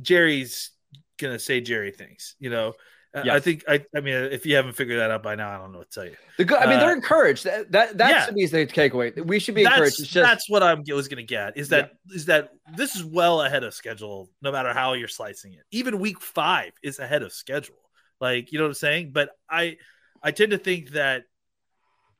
Jerry's 0.02 0.72
gonna 1.18 1.40
say 1.40 1.62
Jerry 1.62 1.92
things, 1.92 2.36
you 2.40 2.50
know. 2.50 2.74
I- 3.16 3.30
I 3.36 3.40
think 3.40 3.64
I. 3.68 3.84
I 3.96 4.02
mean, 4.02 4.14
if 4.16 4.46
you 4.46 4.56
haven't 4.56 4.74
figured 4.74 5.00
that 5.00 5.10
out 5.12 5.24
by 5.24 5.36
now, 5.36 5.50
I 5.50 5.58
don't 5.58 5.72
know 5.72 5.80
what 5.80 5.90
to 5.92 5.96
tell 6.02 6.06
you. 6.06 6.16
The 6.38 6.46
good, 6.46 6.60
I 6.60 6.66
mean, 6.68 6.78
Uh, 6.78 6.82
they're 6.82 6.94
encouraged. 6.96 7.46
That 7.46 7.72
that, 7.72 7.98
that 7.98 8.10
yeah. 8.10 8.26
to 8.26 8.32
me 8.34 8.44
is 8.44 8.52
the 8.52 8.68
takeaway. 8.68 9.26
We 9.26 9.40
should 9.40 9.56
be 9.56 9.64
encouraged. 9.64 9.84
That's 9.84 10.00
It's 10.02 10.10
just 10.10 10.30
that's 10.30 10.50
what 10.50 10.62
I 10.62 10.76
was 10.76 11.08
gonna 11.08 11.24
get. 11.24 11.58
Is 11.58 11.70
that 11.70 11.94
is 12.12 12.26
that 12.26 12.52
this 12.76 12.96
is 12.96 13.04
well 13.04 13.42
ahead 13.42 13.64
of 13.64 13.74
schedule, 13.74 14.30
no 14.42 14.52
matter 14.52 14.74
how 14.74 14.94
you're 14.94 15.08
slicing 15.08 15.54
it. 15.54 15.64
Even 15.72 16.00
week 16.00 16.22
five 16.22 16.74
is 16.84 17.00
ahead 17.00 17.24
of 17.24 17.32
schedule. 17.32 17.78
Like 18.20 18.52
you 18.52 18.60
know 18.60 18.66
what 18.66 18.70
I'm 18.70 18.76
saying. 18.76 19.12
But 19.14 19.30
I 19.50 19.78
I 20.22 20.32
tend 20.32 20.52
to 20.52 20.58
think 20.58 20.92
that 20.92 21.24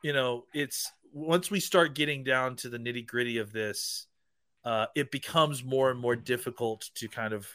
you 0.02 0.14
know 0.14 0.46
it's 0.54 0.92
once 1.14 1.52
we 1.52 1.60
start 1.60 1.96
getting 1.96 2.24
down 2.24 2.56
to 2.58 2.70
the 2.70 2.78
nitty 2.78 3.06
gritty 3.08 3.38
of 3.40 3.52
this, 3.52 4.08
uh, 4.64 4.88
it 4.96 5.12
becomes 5.12 5.64
more 5.64 5.90
and 5.92 6.00
more 6.00 6.16
difficult 6.16 6.90
to 6.96 7.08
kind 7.08 7.34
of 7.34 7.48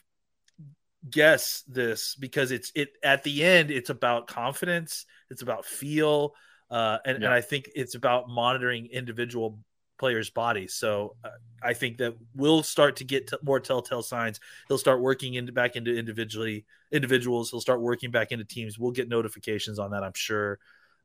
guess 1.11 1.65
this 1.67 2.15
because 2.15 2.51
it's 2.53 2.71
it 2.75 2.91
at 3.03 3.25
the 3.25 3.43
end 3.45 3.71
it's 3.71 3.91
about 3.91 4.29
confidence 4.29 5.05
it's 5.31 5.43
about 5.43 5.65
feel 5.65 6.35
uh 6.71 6.99
and, 7.05 7.21
Yeah. 7.21 7.27
and 7.27 7.35
i 7.35 7.41
think 7.41 7.69
it's 7.75 7.95
about 7.97 8.29
monitoring 8.29 8.87
individual 8.87 9.59
players 9.99 10.31
bodies. 10.31 10.75
So 10.75 11.15
uh, 11.25 11.29
i 11.63 11.75
think 11.75 11.99
that 11.99 12.15
we'll 12.35 12.63
start 12.65 12.97
to 12.97 13.05
get 13.05 13.29
t- 13.29 13.37
more 13.43 13.61
telltale 13.61 14.03
signs. 14.03 14.41
He'll 14.67 14.79
start 14.79 15.01
working 15.01 15.35
into 15.35 15.53
back 15.53 15.77
into 15.77 15.97
individually 15.97 16.65
individuals. 16.91 17.51
He'll 17.51 17.61
start 17.61 17.81
working 17.81 18.11
back 18.11 18.33
into 18.33 18.45
teams. 18.45 18.79
We'll 18.79 18.91
get 18.91 19.09
notifications 19.09 19.79
on 19.79 19.93
that 19.93 20.03
i'm 20.03 20.15
sure. 20.15 20.59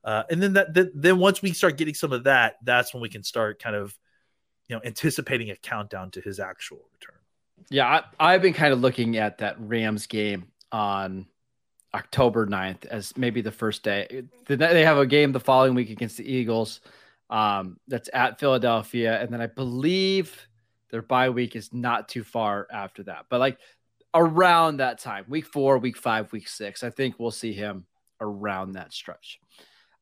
Uh 0.03 0.23
and 0.31 0.41
then 0.41 0.53
that, 0.53 0.73
that 0.73 0.91
then 0.99 1.19
once 1.19 1.41
we 1.41 1.53
start 1.53 1.77
getting 1.77 1.93
some 1.93 2.11
of 2.11 2.23
that 2.23 2.55
that's 2.63 2.93
when 2.93 3.01
we 3.01 3.09
can 3.09 3.23
start 3.23 3.61
kind 3.61 3.75
of 3.75 3.95
you 4.67 4.75
know 4.75 4.81
anticipating 4.83 5.49
a 5.51 5.55
countdown 5.55 6.09
to 6.11 6.21
his 6.21 6.39
actual 6.39 6.87
return 6.93 7.19
Yeah, 7.69 8.01
I, 8.19 8.33
I've 8.33 8.41
been 8.41 8.53
kind 8.53 8.73
of 8.73 8.79
looking 8.79 9.17
at 9.17 9.39
that 9.39 9.55
Rams 9.59 10.07
game 10.07 10.47
on 10.71 11.27
October 11.93 12.45
9th 12.45 12.85
as 12.85 13.15
maybe 13.17 13.41
the 13.41 13.51
first 13.51 13.83
day. 13.83 14.23
They 14.47 14.85
have 14.85 14.97
a 14.97 15.05
game 15.05 15.31
the 15.31 15.39
following 15.39 15.75
week 15.75 15.89
against 15.89 16.17
the 16.17 16.31
Eagles. 16.31 16.81
Um, 17.29 17.77
that's 17.87 18.09
at 18.13 18.39
Philadelphia, 18.39 19.21
and 19.21 19.33
then 19.33 19.41
I 19.41 19.47
believe 19.47 20.47
their 20.91 21.01
bye 21.01 21.29
week 21.29 21.55
is 21.55 21.73
not 21.73 22.07
too 22.07 22.23
far 22.23 22.67
after 22.71 23.03
that. 23.03 23.25
But 23.29 23.41
like 23.41 23.57
around 24.13 24.77
that 24.77 24.99
time, 24.99 25.25
week 25.27 25.45
four, 25.45 25.77
week 25.77 25.97
five, 25.97 26.31
week 26.31 26.47
six, 26.47 26.83
I 26.83 26.89
think 26.89 27.15
we'll 27.19 27.31
see 27.31 27.51
him 27.51 27.85
around 28.21 28.73
that 28.73 28.93
stretch. 28.93 29.39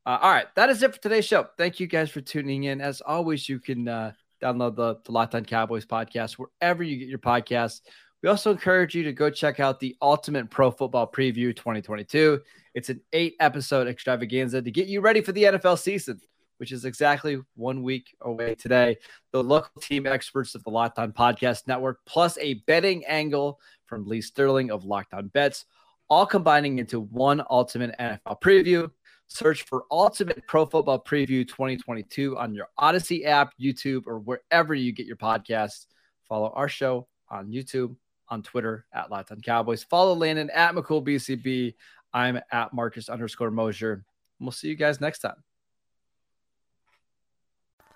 Uh, 0.06 0.20
all 0.22 0.30
right, 0.30 0.54
that 0.56 0.70
is 0.70 0.84
it 0.84 0.94
for 0.94 1.02
today's 1.02 1.26
show. 1.26 1.48
Thank 1.58 1.80
you 1.80 1.88
guys 1.88 2.12
for 2.12 2.22
tuning 2.22 2.66
in. 2.66 2.80
As 2.80 3.02
always, 3.02 3.50
you 3.50 3.60
can 3.60 3.88
uh, 3.88 4.12
download 4.46 4.76
the, 4.76 4.98
the 5.04 5.42
Cowboys 5.42 5.86
podcast 5.86 6.34
wherever 6.34 6.84
you 6.84 6.98
get 6.98 7.08
your 7.08 7.20
podcasts. 7.20 7.82
We 8.22 8.30
also 8.30 8.52
encourage 8.52 8.96
you 8.96 9.04
to 9.04 9.14
go 9.14 9.30
check 9.30 9.60
out 9.60 9.80
the 9.80 9.96
Ultimate 10.02 10.50
Pro 10.50 10.72
Football 10.72 11.12
Preview 11.12 11.56
2022. 11.56 12.42
It's 12.74 12.90
an 12.90 13.02
eight 13.14 13.36
episode 13.40 13.88
extravaganza 13.88 14.62
to 14.62 14.72
get 14.72 14.88
you 14.88 15.02
ready 15.02 15.22
for 15.22 15.32
the 15.32 15.44
NFL 15.44 15.80
season, 15.80 16.20
which 16.58 16.72
is 16.72 16.86
exactly 16.86 17.40
one 17.56 17.84
week 17.84 18.16
away 18.22 18.56
today. 18.56 18.98
The 19.32 19.44
local 19.44 19.82
team 19.82 20.08
experts 20.08 20.56
of 20.56 20.64
the 20.64 20.72
Locked 20.72 21.00
On 21.00 21.12
Podcast 21.12 21.68
Network, 21.68 22.00
plus 22.06 22.38
a 22.40 22.56
betting 22.66 23.06
angle 23.06 23.60
from 23.86 24.08
Lee 24.08 24.22
Sterling 24.22 24.72
of 24.72 24.86
Locked 24.86 25.14
On 25.14 25.28
Bets, 25.28 25.66
all 26.10 26.26
combining 26.26 26.80
into 26.80 27.02
one 27.02 27.44
ultimate 27.50 27.96
NFL 28.00 28.42
preview. 28.42 28.90
Search 29.28 29.64
for 29.64 29.86
Ultimate 29.92 30.46
Pro 30.48 30.66
Football 30.66 31.04
Preview 31.04 31.48
2022 31.48 32.38
on 32.38 32.54
your 32.54 32.68
Odyssey 32.78 33.26
app, 33.26 33.54
YouTube, 33.60 34.04
or 34.06 34.20
wherever 34.20 34.74
you 34.74 34.92
get 34.92 35.06
your 35.06 35.18
podcasts. 35.18 35.88
Follow 36.28 36.52
our 36.56 36.70
show 36.70 37.08
on 37.30 37.52
YouTube, 37.52 37.96
on 38.30 38.44
Twitter 38.44 38.86
at 38.94 39.12
Locked 39.12 39.32
On 39.32 39.42
Cowboys. 39.42 39.84
Follow 39.84 40.14
Landon 40.14 40.50
at 40.52 40.74
McCoolBCB. 40.74 41.74
I'm 42.14 42.40
at 42.52 42.74
Marcus 42.74 43.10
underscore 43.10 43.52
Mosher. 43.52 44.06
We'll 44.40 44.52
see 44.52 44.68
you 44.68 44.76
guys 44.76 45.02
next 45.02 45.20
time. 45.20 45.44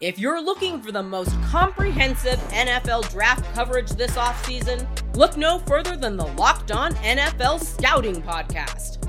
If 0.02 0.18
you're 0.18 0.42
looking 0.42 0.82
for 0.82 0.94
the 0.94 1.04
most 1.04 1.32
comprehensive 1.44 2.40
NFL 2.52 3.12
draft 3.12 3.54
coverage 3.54 3.90
this 3.92 4.16
offseason, 4.16 4.88
look 5.16 5.36
no 5.36 5.60
further 5.60 5.98
than 5.98 6.16
the 6.16 6.26
Locked 6.26 6.72
On 6.72 6.94
NFL 6.96 7.62
Scouting 7.62 8.22
Podcast. 8.22 9.09